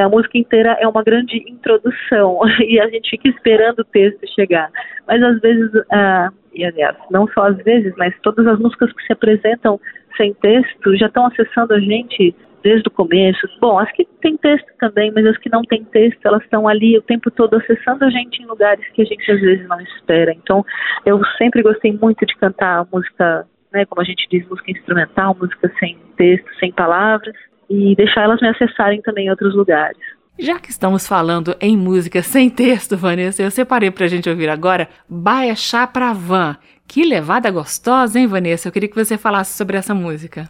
a 0.00 0.08
música 0.08 0.38
inteira 0.38 0.76
é 0.80 0.88
uma 0.88 1.02
grande 1.02 1.36
introdução 1.48 2.40
e 2.60 2.80
a 2.80 2.88
gente 2.88 3.10
fica 3.10 3.28
esperando 3.28 3.80
o 3.80 3.84
texto 3.84 4.26
chegar. 4.34 4.70
Mas 5.06 5.22
às 5.22 5.40
vezes, 5.40 5.72
uh, 5.74 6.32
e 6.54 6.64
aliás, 6.64 6.96
não 7.10 7.26
só 7.28 7.48
às 7.48 7.56
vezes, 7.58 7.92
mas 7.96 8.14
todas 8.22 8.46
as 8.46 8.58
músicas 8.58 8.92
que 8.92 9.06
se 9.06 9.12
apresentam 9.12 9.80
sem 10.16 10.34
texto 10.34 10.96
já 10.96 11.06
estão 11.06 11.26
acessando 11.26 11.74
a 11.74 11.80
gente 11.80 12.34
desde 12.62 12.86
o 12.86 12.90
começo. 12.90 13.46
Bom, 13.60 13.78
as 13.78 13.90
que 13.92 14.04
tem 14.20 14.36
texto 14.36 14.66
também, 14.78 15.10
mas 15.10 15.26
as 15.26 15.36
que 15.38 15.50
não 15.50 15.62
têm 15.62 15.84
texto, 15.84 16.24
elas 16.24 16.42
estão 16.42 16.68
ali 16.68 16.96
o 16.96 17.02
tempo 17.02 17.30
todo 17.30 17.54
acessando 17.56 18.04
a 18.04 18.10
gente 18.10 18.42
em 18.42 18.46
lugares 18.46 18.86
que 18.90 19.02
a 19.02 19.04
gente 19.04 19.30
às 19.30 19.40
vezes 19.40 19.66
não 19.66 19.80
espera. 19.80 20.32
Então, 20.32 20.64
eu 21.04 21.20
sempre 21.38 21.62
gostei 21.62 21.92
muito 21.92 22.24
de 22.24 22.36
cantar 22.36 22.86
música, 22.92 23.46
né, 23.72 23.84
como 23.86 24.00
a 24.00 24.04
gente 24.04 24.28
diz, 24.30 24.46
música 24.48 24.70
instrumental, 24.70 25.36
música 25.38 25.72
sem 25.78 25.98
texto, 26.16 26.48
sem 26.60 26.72
palavras, 26.72 27.34
e 27.72 27.96
deixar 27.96 28.24
elas 28.24 28.40
me 28.40 28.48
acessarem 28.48 29.00
também 29.00 29.26
em 29.26 29.30
outros 29.30 29.54
lugares. 29.54 29.96
Já 30.38 30.58
que 30.58 30.70
estamos 30.70 31.06
falando 31.06 31.54
em 31.60 31.76
música 31.76 32.22
sem 32.22 32.50
texto, 32.50 32.96
Vanessa, 32.96 33.42
eu 33.42 33.50
separei 33.50 33.90
pra 33.90 34.06
gente 34.06 34.28
ouvir 34.28 34.48
agora 34.48 34.88
Baixá 35.08 35.86
pra 35.86 36.12
Van. 36.12 36.56
Que 36.86 37.04
levada 37.04 37.50
gostosa, 37.50 38.18
hein, 38.18 38.26
Vanessa? 38.26 38.68
Eu 38.68 38.72
queria 38.72 38.88
que 38.88 38.94
você 38.94 39.16
falasse 39.16 39.56
sobre 39.56 39.76
essa 39.76 39.94
música. 39.94 40.48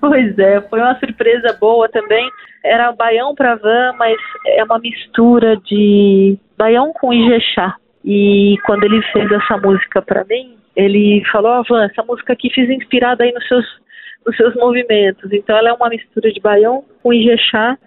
Pois 0.00 0.38
é, 0.38 0.60
foi 0.62 0.80
uma 0.80 0.98
surpresa 0.98 1.56
boa 1.60 1.88
também. 1.88 2.28
Era 2.64 2.92
baião 2.92 3.34
para 3.34 3.54
van, 3.56 3.92
mas 3.98 4.16
é 4.46 4.64
uma 4.64 4.78
mistura 4.78 5.56
de 5.58 6.38
baião 6.56 6.92
com 6.94 7.12
ijexá. 7.12 7.76
E 8.04 8.56
quando 8.64 8.84
ele 8.84 9.02
fez 9.12 9.30
essa 9.30 9.58
música 9.58 10.00
para 10.00 10.24
mim, 10.24 10.56
ele 10.74 11.22
falou: 11.30 11.60
oh, 11.60 11.64
Van, 11.68 11.84
essa 11.84 12.02
música 12.02 12.32
aqui 12.32 12.50
fiz 12.50 12.68
inspirada 12.70 13.24
aí 13.24 13.32
nos 13.32 13.46
seus, 13.46 13.66
nos 14.26 14.36
seus 14.36 14.54
movimentos. 14.54 15.32
Então 15.32 15.56
ela 15.56 15.70
é 15.70 15.72
uma 15.72 15.88
mistura 15.88 16.32
de 16.32 16.40
baião 16.40 16.84
com 17.02 17.12
ijexá 17.12 17.78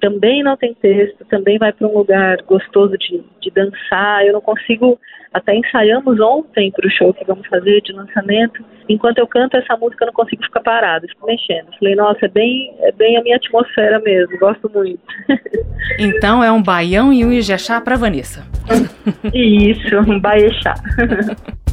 também 0.00 0.42
não 0.42 0.56
tem 0.56 0.74
texto, 0.74 1.24
também 1.26 1.58
vai 1.58 1.72
para 1.72 1.86
um 1.86 1.96
lugar 1.96 2.38
gostoso 2.42 2.96
de, 2.98 3.22
de 3.40 3.50
dançar. 3.50 4.24
Eu 4.24 4.34
não 4.34 4.40
consigo, 4.40 4.98
até 5.32 5.54
ensaiamos 5.54 6.20
ontem 6.20 6.70
para 6.70 6.86
o 6.86 6.90
show 6.90 7.14
que 7.14 7.24
vamos 7.24 7.46
fazer 7.48 7.80
de 7.80 7.92
lançamento. 7.92 8.64
Enquanto 8.88 9.18
eu 9.18 9.26
canto 9.26 9.56
essa 9.56 9.76
música, 9.76 10.04
eu 10.04 10.06
não 10.06 10.14
consigo 10.14 10.42
ficar 10.42 10.60
parado, 10.60 11.08
fico 11.08 11.26
mexendo. 11.26 11.68
Falei, 11.78 11.94
nossa, 11.94 12.26
é 12.26 12.28
bem, 12.28 12.74
é 12.80 12.92
bem 12.92 13.16
a 13.16 13.22
minha 13.22 13.36
atmosfera 13.36 13.98
mesmo, 14.00 14.38
gosto 14.38 14.70
muito. 14.72 15.00
Então 15.98 16.42
é 16.42 16.50
um 16.50 16.62
baião 16.62 17.12
e 17.12 17.24
um 17.24 17.32
ijexá 17.32 17.80
para 17.80 17.96
Vanessa. 17.96 18.44
Isso, 19.32 19.96
um 20.00 20.20
baiexá. 20.20 20.74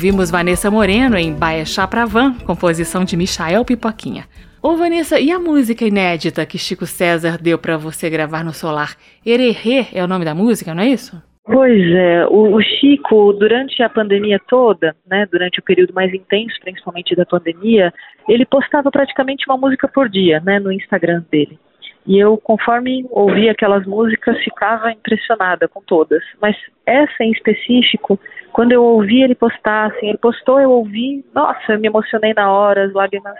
Ouvimos 0.00 0.30
Vanessa 0.30 0.70
Moreno 0.70 1.18
em 1.18 1.30
Baixá 1.30 1.86
pra 1.86 2.06
Van, 2.06 2.32
composição 2.46 3.04
de 3.04 3.18
Michael 3.18 3.66
Pipoquinha. 3.66 4.24
Ô 4.62 4.74
Vanessa, 4.74 5.20
e 5.20 5.30
a 5.30 5.38
música 5.38 5.84
inédita 5.84 6.46
que 6.46 6.56
Chico 6.56 6.86
César 6.86 7.36
deu 7.36 7.58
para 7.58 7.76
você 7.76 8.08
gravar 8.08 8.42
no 8.42 8.54
Solar? 8.54 8.96
Ererê 9.26 9.88
é 9.92 10.02
o 10.02 10.08
nome 10.08 10.24
da 10.24 10.34
música, 10.34 10.72
não 10.72 10.82
é 10.82 10.86
isso? 10.86 11.22
Pois 11.44 11.82
é, 11.92 12.26
o, 12.28 12.56
o, 12.56 12.62
Chico, 12.62 13.34
durante 13.34 13.82
a 13.82 13.90
pandemia 13.90 14.40
toda, 14.48 14.96
né, 15.06 15.26
durante 15.30 15.60
o 15.60 15.62
período 15.62 15.92
mais 15.92 16.10
intenso, 16.14 16.58
principalmente 16.62 17.14
da 17.14 17.26
pandemia, 17.26 17.92
ele 18.26 18.46
postava 18.46 18.90
praticamente 18.90 19.44
uma 19.46 19.58
música 19.58 19.86
por 19.86 20.08
dia, 20.08 20.40
né, 20.40 20.58
no 20.58 20.72
Instagram 20.72 21.22
dele. 21.30 21.58
E 22.06 22.18
eu, 22.18 22.36
conforme 22.38 23.06
ouvia 23.10 23.52
aquelas 23.52 23.86
músicas, 23.86 24.38
ficava 24.42 24.90
impressionada 24.90 25.68
com 25.68 25.80
todas. 25.82 26.22
Mas 26.40 26.56
essa 26.86 27.22
em 27.22 27.30
específico, 27.30 28.18
quando 28.52 28.72
eu 28.72 28.82
ouvi 28.82 29.22
ele 29.22 29.34
postar, 29.34 29.86
assim, 29.86 30.08
ele 30.08 30.18
postou, 30.18 30.60
eu 30.60 30.70
ouvi, 30.70 31.24
nossa, 31.34 31.72
eu 31.72 31.78
me 31.78 31.88
emocionei 31.88 32.32
na 32.34 32.50
hora, 32.50 32.84
as 32.84 32.92
lágrimas 32.92 33.36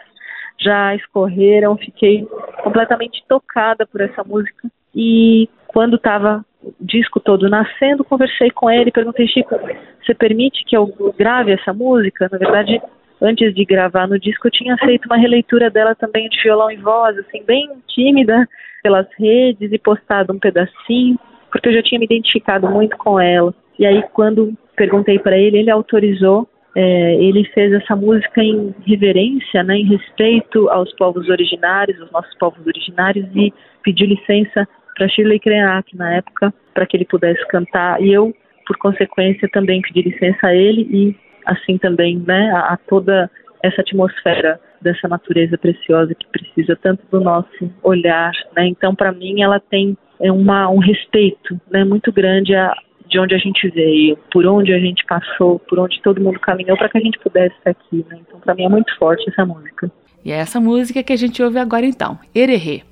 já 0.58 0.94
escorreram, 0.94 1.76
fiquei 1.76 2.26
completamente 2.62 3.24
tocada 3.26 3.86
por 3.86 4.00
essa 4.02 4.22
música. 4.22 4.68
E 4.94 5.48
quando 5.66 5.96
estava 5.96 6.44
o 6.62 6.74
disco 6.80 7.18
todo 7.18 7.48
nascendo, 7.48 8.04
conversei 8.04 8.50
com 8.50 8.70
ele, 8.70 8.92
perguntei, 8.92 9.26
Chico, 9.26 9.58
você 10.04 10.14
permite 10.14 10.64
que 10.64 10.76
eu 10.76 10.92
grave 11.16 11.52
essa 11.52 11.72
música? 11.72 12.28
Na 12.30 12.36
verdade, 12.36 12.80
antes 13.20 13.54
de 13.54 13.64
gravar 13.64 14.06
no 14.06 14.18
disco, 14.18 14.46
eu 14.46 14.52
tinha 14.52 14.76
feito 14.78 15.06
uma 15.06 15.16
releitura 15.16 15.70
dela 15.70 15.94
também 15.94 16.28
de 16.28 16.42
violão 16.42 16.70
e 16.70 16.76
voz, 16.76 17.16
assim, 17.18 17.42
bem 17.44 17.68
tímida, 17.88 18.48
pelas 18.82 19.06
redes 19.18 19.72
e 19.72 19.78
postado 19.78 20.32
um 20.32 20.38
pedacinho, 20.38 21.18
porque 21.50 21.68
eu 21.68 21.74
já 21.74 21.82
tinha 21.82 21.98
me 21.98 22.06
identificado 22.06 22.68
muito 22.68 22.96
com 22.96 23.20
ela. 23.20 23.54
E 23.78 23.86
aí, 23.86 24.02
quando 24.12 24.54
perguntei 24.76 25.18
para 25.18 25.36
ele, 25.36 25.58
ele 25.58 25.70
autorizou. 25.70 26.48
É, 26.74 27.14
ele 27.16 27.44
fez 27.46 27.72
essa 27.72 27.96
música 27.96 28.40
em 28.40 28.72
reverência, 28.86 29.64
né, 29.64 29.76
em 29.76 29.86
respeito 29.86 30.70
aos 30.70 30.94
povos 30.94 31.28
originários, 31.28 32.00
os 32.00 32.12
nossos 32.12 32.32
povos 32.38 32.64
originários, 32.64 33.26
e 33.34 33.52
pediu 33.82 34.06
licença 34.06 34.68
para 34.94 35.08
Shirley 35.08 35.40
Krenak 35.40 35.96
na 35.96 36.14
época, 36.14 36.54
para 36.72 36.86
que 36.86 36.96
ele 36.96 37.04
pudesse 37.04 37.44
cantar. 37.48 38.00
E 38.00 38.12
eu, 38.12 38.32
por 38.66 38.76
consequência, 38.78 39.48
também 39.52 39.82
pedi 39.82 40.02
licença 40.02 40.46
a 40.46 40.54
ele 40.54 40.82
e 40.82 41.16
assim 41.44 41.78
também, 41.78 42.18
né, 42.18 42.50
a, 42.52 42.74
a 42.74 42.76
toda 42.76 43.30
essa 43.62 43.80
atmosfera 43.80 44.60
dessa 44.80 45.06
natureza 45.08 45.58
preciosa 45.58 46.14
que 46.14 46.26
precisa 46.28 46.76
tanto 46.76 47.02
do 47.10 47.20
nosso 47.20 47.70
olhar, 47.82 48.32
né? 48.56 48.66
Então, 48.66 48.94
para 48.94 49.12
mim, 49.12 49.42
ela 49.42 49.60
tem 49.60 49.96
é 50.20 50.30
uma, 50.30 50.68
um 50.68 50.78
respeito, 50.78 51.58
né, 51.70 51.82
muito 51.82 52.12
grande 52.12 52.54
a, 52.54 52.74
de 53.08 53.18
onde 53.18 53.34
a 53.34 53.38
gente 53.38 53.68
veio, 53.70 54.18
por 54.30 54.46
onde 54.46 54.72
a 54.72 54.78
gente 54.78 55.04
passou, 55.06 55.58
por 55.58 55.78
onde 55.78 56.00
todo 56.02 56.20
mundo 56.20 56.38
caminhou 56.38 56.76
para 56.76 56.88
que 56.88 56.98
a 56.98 57.00
gente 57.00 57.18
pudesse 57.18 57.54
estar 57.56 57.70
aqui, 57.70 58.04
né? 58.08 58.18
Então, 58.20 58.38
para 58.38 58.54
mim 58.54 58.64
é 58.64 58.68
muito 58.68 58.94
forte 58.98 59.28
essa 59.28 59.44
música. 59.44 59.90
E 60.24 60.30
é 60.30 60.36
essa 60.36 60.60
música 60.60 61.02
que 61.02 61.12
a 61.12 61.16
gente 61.16 61.42
ouve 61.42 61.58
agora 61.58 61.86
então, 61.86 62.18
Ererê. 62.34 62.82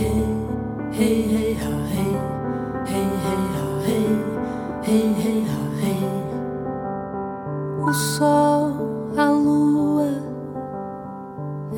Hey, 0.00 0.27
hey. 0.98 1.28
O 7.88 7.92
sol, 7.94 8.72
a 9.16 9.30
lua, 9.30 10.10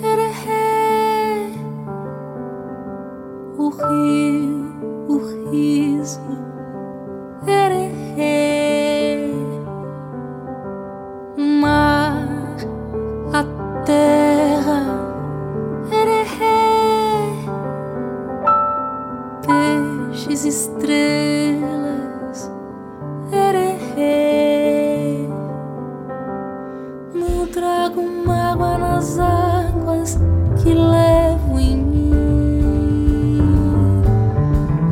era. 0.02 0.28
O 3.56 3.68
rio, 3.68 5.06
o 5.08 5.18
riso, 5.52 6.20
era. 7.46 7.78
Mar, 11.36 12.26
a 13.32 13.44
peixes, 19.50 20.44
estrelas, 20.44 22.50
ererê. 23.32 25.26
Não 27.14 27.46
trago 27.48 28.02
mágoa 28.26 28.78
nas 28.78 29.18
águas 29.18 30.18
que 30.62 30.72
levo 30.72 31.58
em 31.58 31.76
mim, 31.76 33.42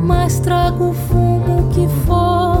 mas 0.03 0.39
trago 0.39 0.89
o 0.89 0.93
fumo 0.93 1.69
que 1.69 1.87
fomos, 2.05 2.58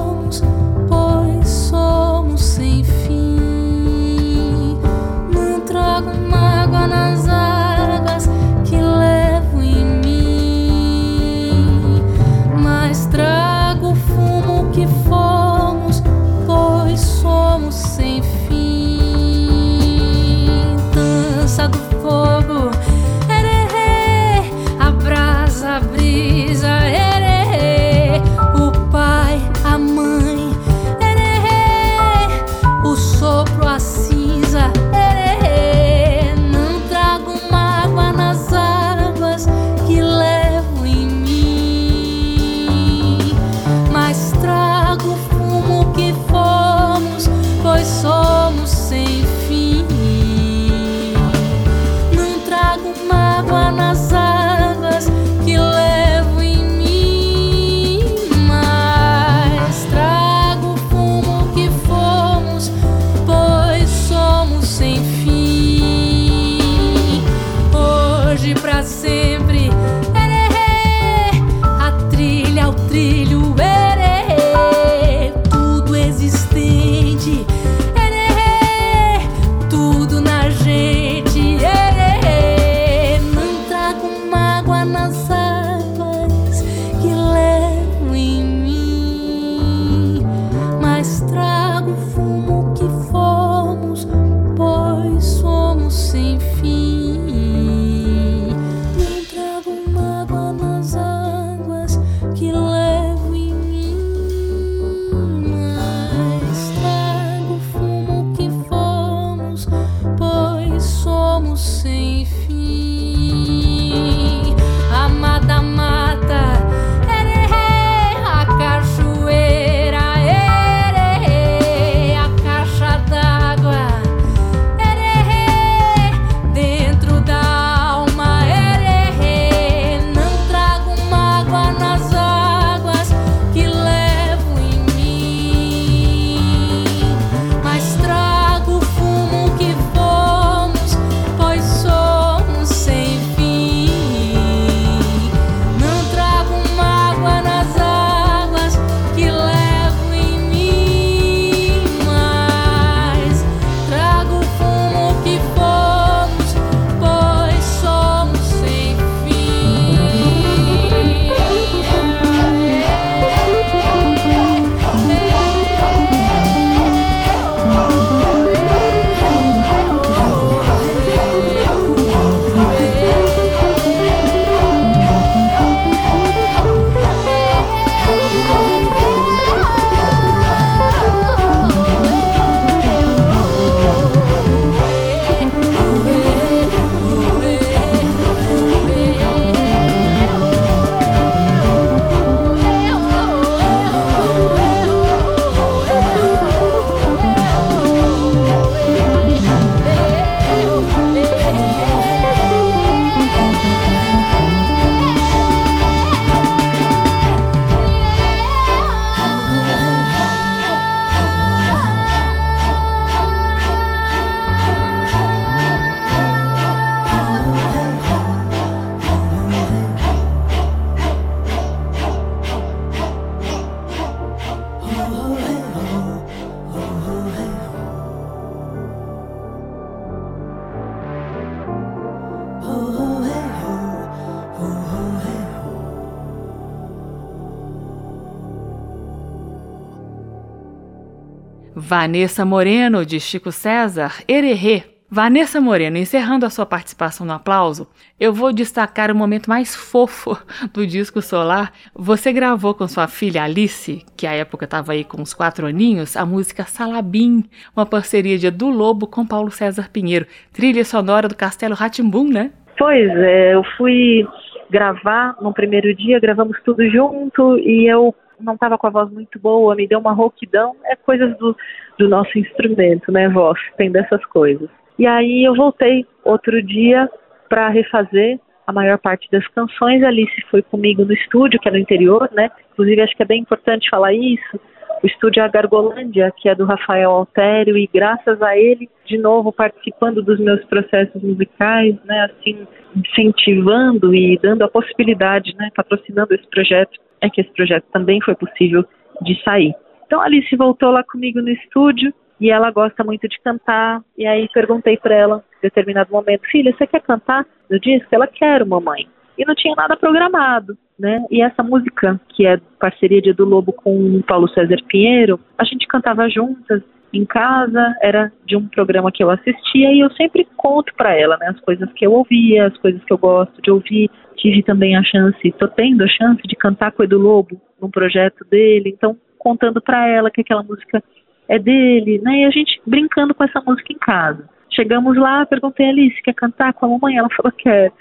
Vanessa 241.89 242.45
Moreno, 242.45 243.03
de 243.03 243.19
Chico 243.19 243.51
César, 243.51 244.21
Ererê. 244.27 244.83
Vanessa 245.09 245.59
Moreno, 245.59 245.97
encerrando 245.97 246.45
a 246.45 246.49
sua 246.51 246.63
participação 246.63 247.25
no 247.25 247.33
aplauso, 247.33 247.87
eu 248.19 248.31
vou 248.31 248.53
destacar 248.53 249.09
o 249.09 249.15
momento 249.15 249.49
mais 249.49 249.75
fofo 249.75 250.37
do 250.71 250.85
disco 250.85 251.19
Solar. 251.19 251.73
Você 251.95 252.31
gravou 252.31 252.75
com 252.75 252.87
sua 252.87 253.07
filha 253.07 253.43
Alice, 253.43 254.05
que 254.15 254.27
à 254.27 254.33
época 254.33 254.65
estava 254.65 254.91
aí 254.91 255.03
com 255.03 255.19
uns 255.19 255.33
quatro 255.33 255.65
aninhos, 255.65 256.15
a 256.15 256.27
música 256.27 256.63
Salabim, 256.63 257.45
uma 257.75 257.87
parceria 257.87 258.37
de 258.37 258.45
Edu 258.45 258.69
Lobo 258.69 259.07
com 259.07 259.25
Paulo 259.25 259.49
César 259.49 259.89
Pinheiro, 259.91 260.27
trilha 260.53 260.85
sonora 260.85 261.27
do 261.27 261.35
Castelo 261.35 261.73
Ratimbum, 261.73 262.29
né? 262.29 262.51
Pois 262.77 263.09
é, 263.17 263.55
eu 263.55 263.63
fui 263.77 264.27
gravar 264.69 265.35
no 265.41 265.51
primeiro 265.51 265.95
dia, 265.95 266.19
gravamos 266.19 266.55
tudo 266.63 266.87
junto 266.87 267.57
e 267.57 267.91
eu 267.91 268.13
não 268.39 268.53
estava 268.53 268.77
com 268.77 268.87
a 268.87 268.91
voz 268.91 269.11
muito 269.11 269.39
boa, 269.39 269.75
me 269.75 269.87
deu 269.87 269.99
uma 269.99 270.13
rouquidão, 270.13 270.75
é 270.85 270.95
coisas 270.95 271.37
do, 271.37 271.55
do 271.97 272.07
nosso 272.07 272.37
instrumento, 272.37 273.11
né, 273.11 273.27
voz, 273.29 273.59
tem 273.77 273.91
dessas 273.91 274.23
coisas. 274.25 274.69
E 274.97 275.07
aí 275.07 275.43
eu 275.43 275.55
voltei 275.55 276.05
outro 276.23 276.61
dia 276.61 277.09
para 277.47 277.69
refazer 277.69 278.39
a 278.67 278.71
maior 278.71 278.99
parte 278.99 279.27
das 279.31 279.47
canções. 279.47 280.03
A 280.03 280.09
Alice 280.09 280.41
foi 280.51 280.61
comigo 280.61 281.03
no 281.03 281.13
estúdio, 281.13 281.59
que 281.59 281.67
é 281.67 281.71
no 281.71 281.77
interior, 281.77 282.29
né? 282.33 282.51
Inclusive 282.73 283.01
acho 283.01 283.15
que 283.15 283.23
é 283.23 283.25
bem 283.25 283.41
importante 283.41 283.89
falar 283.89 284.13
isso. 284.13 284.59
O 285.01 285.07
estúdio 285.07 285.41
é 285.41 285.45
a 285.45 285.47
Gargolândia, 285.47 286.31
que 286.35 286.49
é 286.49 286.53
do 286.53 286.65
Rafael 286.65 287.09
Altério, 287.09 287.77
e 287.77 287.89
graças 287.91 288.41
a 288.41 288.57
ele, 288.57 288.89
de 289.05 289.17
novo, 289.17 289.51
participando 289.51 290.21
dos 290.21 290.39
meus 290.39 290.63
processos 290.65 291.21
musicais, 291.23 291.95
né, 292.03 292.25
assim, 292.25 292.67
incentivando 292.95 294.13
e 294.13 294.37
dando 294.37 294.63
a 294.63 294.67
possibilidade, 294.67 295.55
né, 295.55 295.69
patrocinando 295.73 296.33
esse 296.35 296.47
projeto, 296.49 296.99
é 297.21 297.29
que 297.29 297.41
esse 297.41 297.51
projeto 297.51 297.85
também 297.91 298.21
foi 298.21 298.35
possível 298.35 298.85
de 299.21 299.41
sair. 299.43 299.73
Então 300.05 300.21
a 300.21 300.25
Alice 300.25 300.55
voltou 300.55 300.91
lá 300.91 301.03
comigo 301.03 301.41
no 301.41 301.49
estúdio 301.49 302.13
e 302.39 302.49
ela 302.49 302.71
gosta 302.71 303.03
muito 303.03 303.27
de 303.27 303.39
cantar. 303.41 304.01
E 304.17 304.25
aí 304.25 304.47
perguntei 304.53 304.97
para 304.97 305.15
ela, 305.15 305.43
em 305.57 305.61
determinado 305.61 306.11
momento, 306.11 306.49
filha, 306.49 306.73
você 306.75 306.87
quer 306.87 307.01
cantar 307.01 307.45
no 307.69 307.79
disco? 307.79 308.07
Ela 308.11 308.27
quer, 308.27 308.65
mamãe. 308.65 309.07
E 309.37 309.45
não 309.45 309.55
tinha 309.55 309.75
nada 309.75 309.95
programado, 309.95 310.77
né? 310.97 311.25
E 311.31 311.41
essa 311.41 311.63
música, 311.63 312.19
que 312.29 312.45
é 312.45 312.59
parceria 312.79 313.21
de 313.21 313.29
Edu 313.29 313.45
Lobo 313.45 313.71
com 313.71 314.21
Paulo 314.23 314.49
César 314.49 314.77
Pinheiro, 314.87 315.39
a 315.57 315.63
gente 315.63 315.87
cantava 315.87 316.29
juntas 316.29 316.81
em 317.11 317.25
casa, 317.25 317.95
era 318.01 318.31
de 318.45 318.55
um 318.55 318.67
programa 318.67 319.11
que 319.11 319.23
eu 319.23 319.29
assistia 319.29 319.91
e 319.91 319.99
eu 319.99 320.11
sempre 320.11 320.47
conto 320.55 320.93
para 320.95 321.15
ela, 321.15 321.37
né, 321.37 321.47
as 321.47 321.59
coisas 321.61 321.91
que 321.93 322.05
eu 322.05 322.13
ouvia, 322.13 322.67
as 322.67 322.77
coisas 322.77 323.03
que 323.03 323.11
eu 323.11 323.17
gosto 323.17 323.61
de 323.61 323.71
ouvir. 323.71 324.09
Tive 324.37 324.63
também 324.63 324.95
a 324.95 325.03
chance, 325.03 325.51
tô 325.53 325.67
tendo 325.67 326.03
a 326.03 326.07
chance 326.07 326.41
de 326.43 326.55
cantar 326.55 326.91
com 326.91 327.01
o 327.01 327.05
Edu 327.05 327.17
Lobo 327.17 327.59
num 327.81 327.89
projeto 327.89 328.45
dele, 328.49 328.89
então 328.89 329.17
contando 329.37 329.81
para 329.81 330.07
ela 330.07 330.29
que 330.29 330.41
aquela 330.41 330.63
música 330.63 331.03
é 331.47 331.57
dele, 331.57 332.19
né? 332.19 332.41
E 332.41 332.45
a 332.45 332.51
gente 332.51 332.79
brincando 332.85 333.33
com 333.33 333.43
essa 333.43 333.61
música 333.61 333.91
em 333.91 333.97
casa. 333.97 334.47
Chegamos 334.69 335.17
lá, 335.17 335.45
perguntei 335.45 335.87
a 335.87 335.89
Alice, 335.89 336.21
quer 336.21 336.33
cantar 336.33 336.73
com 336.73 336.85
a 336.85 336.89
mamãe? 336.89 337.17
Ela 337.17 337.29
falou, 337.35 337.51
quer. 337.51 337.91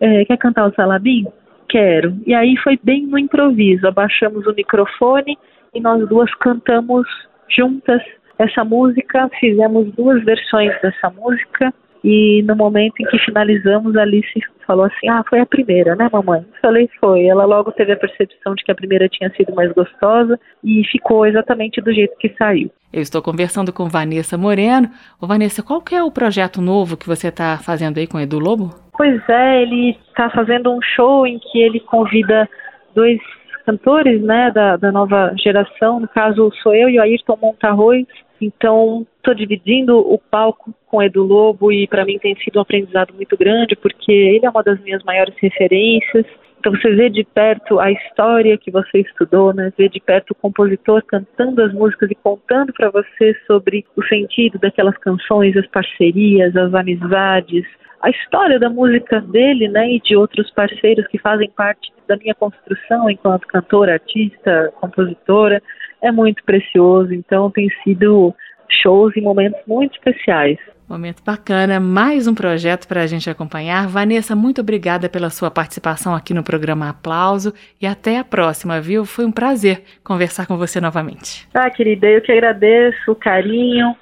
É, 0.00 0.24
quer 0.24 0.36
cantar 0.38 0.66
o 0.66 0.74
Salabim? 0.74 1.26
Quero. 1.68 2.16
E 2.26 2.34
aí 2.34 2.56
foi 2.58 2.78
bem 2.82 3.06
no 3.06 3.18
improviso, 3.18 3.86
abaixamos 3.86 4.46
o 4.46 4.54
microfone 4.54 5.36
e 5.74 5.80
nós 5.80 6.08
duas 6.08 6.32
cantamos 6.36 7.06
juntas 7.48 8.02
essa 8.38 8.64
música, 8.64 9.28
fizemos 9.38 9.92
duas 9.94 10.22
versões 10.24 10.72
dessa 10.80 11.10
música 11.10 11.72
e 12.04 12.42
no 12.42 12.54
momento 12.54 13.00
em 13.00 13.06
que 13.06 13.18
finalizamos, 13.20 13.96
a 13.96 14.02
Alice 14.02 14.38
falou 14.66 14.84
assim: 14.84 15.08
Ah, 15.08 15.24
foi 15.26 15.40
a 15.40 15.46
primeira, 15.46 15.96
né, 15.96 16.06
mamãe? 16.12 16.44
Falei: 16.60 16.86
Foi. 17.00 17.24
Ela 17.24 17.46
logo 17.46 17.72
teve 17.72 17.92
a 17.92 17.96
percepção 17.96 18.54
de 18.54 18.62
que 18.62 18.70
a 18.70 18.74
primeira 18.74 19.08
tinha 19.08 19.30
sido 19.30 19.54
mais 19.54 19.72
gostosa 19.72 20.38
e 20.62 20.84
ficou 20.92 21.24
exatamente 21.24 21.80
do 21.80 21.90
jeito 21.94 22.14
que 22.18 22.34
saiu. 22.36 22.70
Eu 22.92 23.00
estou 23.00 23.22
conversando 23.22 23.72
com 23.72 23.88
Vanessa 23.88 24.36
Moreno. 24.36 24.90
Ô, 25.18 25.26
Vanessa, 25.26 25.62
qual 25.62 25.80
que 25.80 25.94
é 25.94 26.02
o 26.02 26.10
projeto 26.10 26.60
novo 26.60 26.96
que 26.96 27.06
você 27.06 27.28
está 27.28 27.56
fazendo 27.56 27.96
aí 27.96 28.06
com 28.06 28.18
o 28.18 28.20
Edu 28.20 28.38
Lobo? 28.38 28.68
Pois 28.96 29.26
é, 29.28 29.62
ele 29.62 29.96
está 30.08 30.28
fazendo 30.28 30.70
um 30.70 30.80
show 30.82 31.26
em 31.26 31.38
que 31.38 31.58
ele 31.58 31.80
convida 31.80 32.46
dois 32.94 33.18
cantores, 33.64 34.22
né, 34.22 34.50
da, 34.50 34.76
da 34.76 34.92
nova 34.92 35.34
geração. 35.42 36.00
No 36.00 36.08
caso, 36.08 36.52
sou 36.62 36.74
eu 36.74 36.88
e 36.90 36.98
o 36.98 37.02
Ayrton 37.02 37.38
Montarroz 37.40 38.06
então, 38.44 39.06
estou 39.16 39.34
dividindo 39.34 39.98
o 39.98 40.18
palco 40.18 40.74
com 40.86 41.02
Edu 41.02 41.22
Lobo 41.22 41.72
e 41.72 41.86
para 41.86 42.04
mim 42.04 42.18
tem 42.18 42.36
sido 42.36 42.58
um 42.58 42.62
aprendizado 42.62 43.14
muito 43.14 43.36
grande, 43.36 43.74
porque 43.74 44.12
ele 44.12 44.44
é 44.44 44.50
uma 44.50 44.62
das 44.62 44.80
minhas 44.82 45.02
maiores 45.02 45.34
referências. 45.38 46.26
Então, 46.58 46.72
você 46.72 46.94
vê 46.94 47.10
de 47.10 47.24
perto 47.24 47.78
a 47.80 47.90
história 47.90 48.56
que 48.56 48.70
você 48.70 49.00
estudou, 49.00 49.52
né? 49.52 49.72
Vê 49.76 49.88
de 49.88 50.00
perto 50.00 50.30
o 50.30 50.34
compositor 50.34 51.02
cantando 51.06 51.62
as 51.62 51.72
músicas 51.72 52.10
e 52.10 52.14
contando 52.14 52.72
para 52.72 52.90
você 52.90 53.34
sobre 53.46 53.84
o 53.96 54.02
sentido 54.04 54.58
daquelas 54.58 54.96
canções, 54.98 55.56
as 55.56 55.66
parcerias, 55.66 56.56
as 56.56 56.72
amizades, 56.74 57.64
a 58.00 58.10
história 58.10 58.58
da 58.58 58.68
música 58.68 59.20
dele, 59.20 59.66
né, 59.68 59.90
e 59.92 60.00
de 60.00 60.14
outros 60.14 60.50
parceiros 60.50 61.06
que 61.06 61.18
fazem 61.18 61.50
parte 61.50 61.90
da 62.06 62.16
minha 62.16 62.34
construção 62.34 63.08
enquanto 63.08 63.46
cantora, 63.46 63.94
artista, 63.94 64.70
compositora 64.78 65.62
é 66.04 66.12
muito 66.12 66.44
precioso. 66.44 67.12
Então 67.12 67.50
tem 67.50 67.68
sido 67.82 68.34
shows 68.82 69.16
e 69.16 69.20
momentos 69.20 69.60
muito 69.66 69.94
especiais. 69.94 70.58
Momento 70.86 71.22
bacana, 71.24 71.80
mais 71.80 72.26
um 72.26 72.34
projeto 72.34 72.86
para 72.86 73.00
a 73.00 73.06
gente 73.06 73.28
acompanhar. 73.30 73.88
Vanessa, 73.88 74.36
muito 74.36 74.60
obrigada 74.60 75.08
pela 75.08 75.30
sua 75.30 75.50
participação 75.50 76.14
aqui 76.14 76.34
no 76.34 76.42
programa 76.42 76.90
Aplauso 76.90 77.54
e 77.80 77.86
até 77.86 78.18
a 78.18 78.24
próxima, 78.24 78.82
viu? 78.82 79.06
Foi 79.06 79.24
um 79.24 79.32
prazer 79.32 79.82
conversar 80.04 80.46
com 80.46 80.58
você 80.58 80.82
novamente. 80.82 81.48
Ah, 81.54 81.70
querida, 81.70 82.06
eu 82.06 82.20
que 82.20 82.30
agradeço 82.30 83.12
o 83.12 83.16
carinho, 83.16 83.96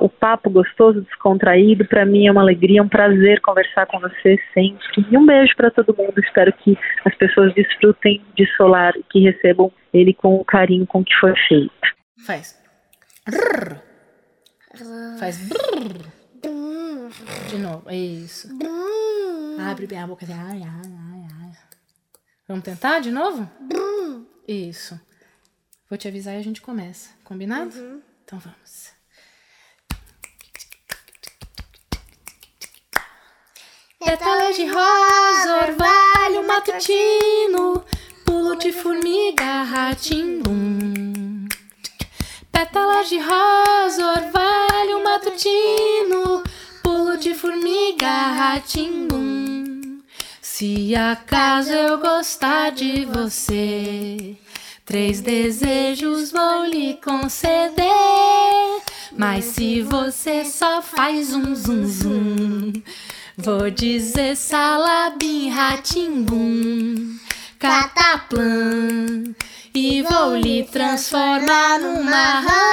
o 0.00 0.08
papo 0.08 0.50
gostoso, 0.50 1.02
descontraído. 1.02 1.84
Para 1.86 2.04
mim 2.04 2.26
é 2.26 2.32
uma 2.32 2.42
alegria, 2.42 2.82
um 2.82 2.88
prazer 2.88 3.40
conversar 3.40 3.86
com 3.86 3.98
você 4.00 4.38
sempre. 4.52 5.06
E 5.10 5.16
um 5.16 5.24
beijo 5.24 5.54
para 5.56 5.70
todo 5.70 5.96
mundo. 5.96 6.18
Espero 6.18 6.52
que 6.52 6.76
as 7.04 7.14
pessoas 7.14 7.54
desfrutem 7.54 8.22
de 8.36 8.46
Solar 8.56 8.94
e 8.96 9.02
que 9.04 9.20
recebam 9.20 9.72
ele 9.92 10.12
com 10.12 10.36
o 10.36 10.44
carinho 10.44 10.86
com 10.86 11.04
que 11.04 11.14
foi 11.16 11.34
feito. 11.48 11.72
Faz. 12.26 12.60
Brrr. 13.26 13.78
Faz. 15.18 15.48
Brrr. 15.48 16.20
De 17.48 17.58
novo, 17.58 17.90
é 17.90 17.96
isso. 17.96 18.48
Abre 19.58 19.86
bem 19.86 19.98
a 19.98 20.06
boca. 20.06 20.24
Ai, 20.28 20.62
ai, 20.62 20.92
ai, 20.92 21.26
ai. 21.42 21.52
Vamos 22.46 22.64
tentar 22.64 23.00
de 23.00 23.10
novo? 23.10 23.50
Isso. 24.46 25.00
Vou 25.88 25.98
te 25.98 26.06
avisar 26.06 26.34
e 26.34 26.38
a 26.38 26.42
gente 26.42 26.60
começa. 26.60 27.10
Combinado? 27.24 27.76
Uhum. 27.76 28.00
Então 28.24 28.38
vamos. 28.38 28.99
Pétalas 34.02 34.56
de 34.56 34.64
rosa, 34.64 35.68
orvalho 35.68 36.46
matutino 36.46 37.84
pulo 38.24 38.56
de 38.56 38.72
formiga, 38.72 39.62
ratimbum. 39.64 41.46
Pétalas 42.50 43.10
de 43.10 43.18
rosa, 43.18 44.06
orvalho 44.06 45.04
matutino, 45.04 46.42
pulo 46.82 47.18
de 47.18 47.34
formiga, 47.34 48.08
ratimbum. 48.08 50.00
Se 50.40 50.96
acaso 50.96 51.70
eu 51.70 51.98
gostar 51.98 52.70
de 52.70 53.04
você, 53.04 54.36
três 54.86 55.20
desejos 55.20 56.32
vou 56.32 56.64
lhe 56.64 56.94
conceder. 56.94 57.84
Mas 59.16 59.44
se 59.44 59.82
você 59.82 60.44
só 60.44 60.80
faz 60.80 61.34
um 61.34 61.54
zum 61.54 61.86
zum, 61.86 62.19
vou 63.40 63.70
dizer 63.70 64.36
salabim, 64.36 65.48
ratimbum 65.48 67.18
cataplan 67.58 69.34
e 69.74 70.02
vou 70.02 70.36
lhe 70.36 70.64
transformar 70.64 71.78
numa 71.78 72.40
rã. 72.40 72.70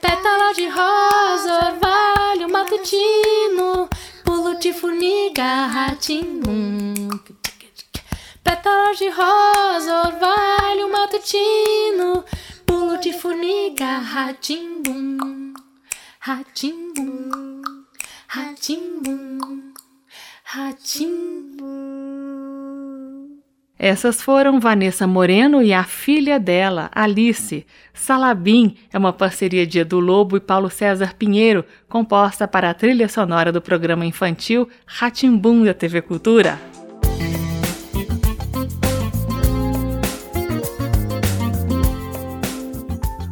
Pétala 0.00 0.52
de 0.54 0.68
rosa, 0.68 1.72
orvalho 1.72 2.48
matutino, 2.50 3.88
pulo 4.24 4.58
de 4.58 4.72
formiga, 4.72 5.66
ratinho. 5.66 7.08
Pétala 8.44 8.94
de 8.94 9.08
rosa, 9.08 10.06
orvalho 10.06 10.92
matutino, 10.92 12.24
pulo 12.64 12.98
de 12.98 13.12
formiga, 13.12 13.98
ratinho. 13.98 15.43
Ratinho, 16.26 17.60
ratinho. 18.28 19.74
Ratimbu. 20.42 21.66
Essas 23.78 24.22
foram 24.22 24.58
Vanessa 24.58 25.06
Moreno 25.06 25.62
e 25.62 25.74
a 25.74 25.84
filha 25.84 26.40
dela, 26.40 26.90
Alice. 26.94 27.66
Salabim 27.92 28.74
é 28.90 28.96
uma 28.96 29.12
parceria 29.12 29.66
de 29.66 29.80
Edu 29.80 30.00
Lobo 30.00 30.38
e 30.38 30.40
Paulo 30.40 30.70
César 30.70 31.14
Pinheiro, 31.14 31.62
composta 31.90 32.48
para 32.48 32.70
a 32.70 32.74
trilha 32.74 33.06
sonora 33.06 33.52
do 33.52 33.60
programa 33.60 34.06
infantil 34.06 34.66
Ratimbum 34.86 35.62
da 35.62 35.74
TV 35.74 36.00
Cultura. 36.00 36.58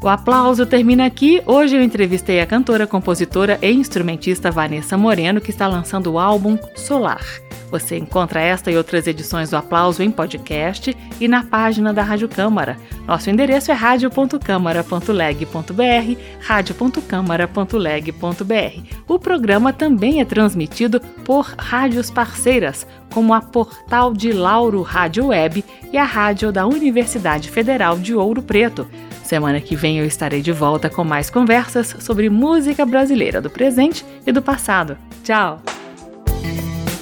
O 0.02 0.08
aplauso 0.08 0.66
termina 0.66 1.06
aqui. 1.06 1.40
Hoje 1.46 1.76
eu 1.76 1.82
entrevistei 1.82 2.40
a 2.40 2.46
cantora, 2.46 2.88
compositora 2.88 3.56
e 3.62 3.70
instrumentista 3.70 4.50
Vanessa 4.50 4.98
Moreno, 4.98 5.40
que 5.40 5.50
está 5.50 5.68
lançando 5.68 6.10
o 6.10 6.18
álbum 6.18 6.58
Solar. 6.74 7.24
Você 7.70 7.96
encontra 7.96 8.40
esta 8.40 8.68
e 8.68 8.76
outras 8.76 9.06
edições 9.06 9.50
do 9.50 9.56
Aplauso 9.56 10.02
em 10.02 10.10
podcast 10.10 10.96
e 11.20 11.28
na 11.28 11.44
página 11.44 11.94
da 11.94 12.02
Rádio 12.02 12.28
Câmara. 12.28 12.76
Nosso 13.06 13.30
endereço 13.30 13.70
é 13.70 13.74
radio.câmara.leg.br, 13.74 16.18
radio.câmara.leg.br. 16.40 18.96
O 19.06 19.20
programa 19.20 19.72
também 19.72 20.20
é 20.20 20.24
transmitido 20.24 21.00
por 21.24 21.54
rádios 21.56 22.10
parceiras, 22.10 22.84
como 23.14 23.32
a 23.32 23.40
Portal 23.40 24.12
de 24.12 24.32
Lauro 24.32 24.82
Rádio 24.82 25.28
Web 25.28 25.64
e 25.92 25.96
a 25.96 26.04
Rádio 26.04 26.50
da 26.50 26.66
Universidade 26.66 27.48
Federal 27.48 27.96
de 27.98 28.16
Ouro 28.16 28.42
Preto. 28.42 28.88
Semana 29.32 29.62
que 29.62 29.74
vem 29.74 29.98
eu 29.98 30.04
estarei 30.04 30.42
de 30.42 30.52
volta 30.52 30.90
com 30.90 31.02
mais 31.02 31.30
conversas 31.30 31.96
sobre 32.00 32.28
música 32.28 32.84
brasileira 32.84 33.40
do 33.40 33.48
presente 33.48 34.04
e 34.26 34.30
do 34.30 34.42
passado. 34.42 34.98
Tchau! 35.24 35.62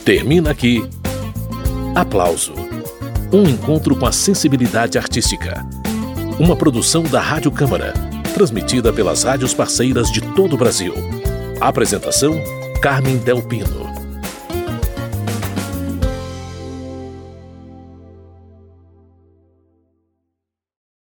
Termina 0.04 0.52
aqui. 0.52 0.88
Aplauso. 1.92 2.54
Um 3.32 3.42
encontro 3.48 3.96
com 3.96 4.06
a 4.06 4.12
sensibilidade 4.12 4.96
artística. 4.96 5.66
Uma 6.38 6.54
produção 6.54 7.02
da 7.02 7.20
Rádio 7.20 7.50
Câmara, 7.50 7.94
transmitida 8.32 8.92
pelas 8.92 9.24
rádios 9.24 9.52
parceiras 9.52 10.08
de 10.08 10.20
todo 10.20 10.52
o 10.52 10.56
Brasil. 10.56 10.94
Apresentação: 11.60 12.40
Carmen 12.80 13.16
Del 13.16 13.42
Pino. 13.42 13.99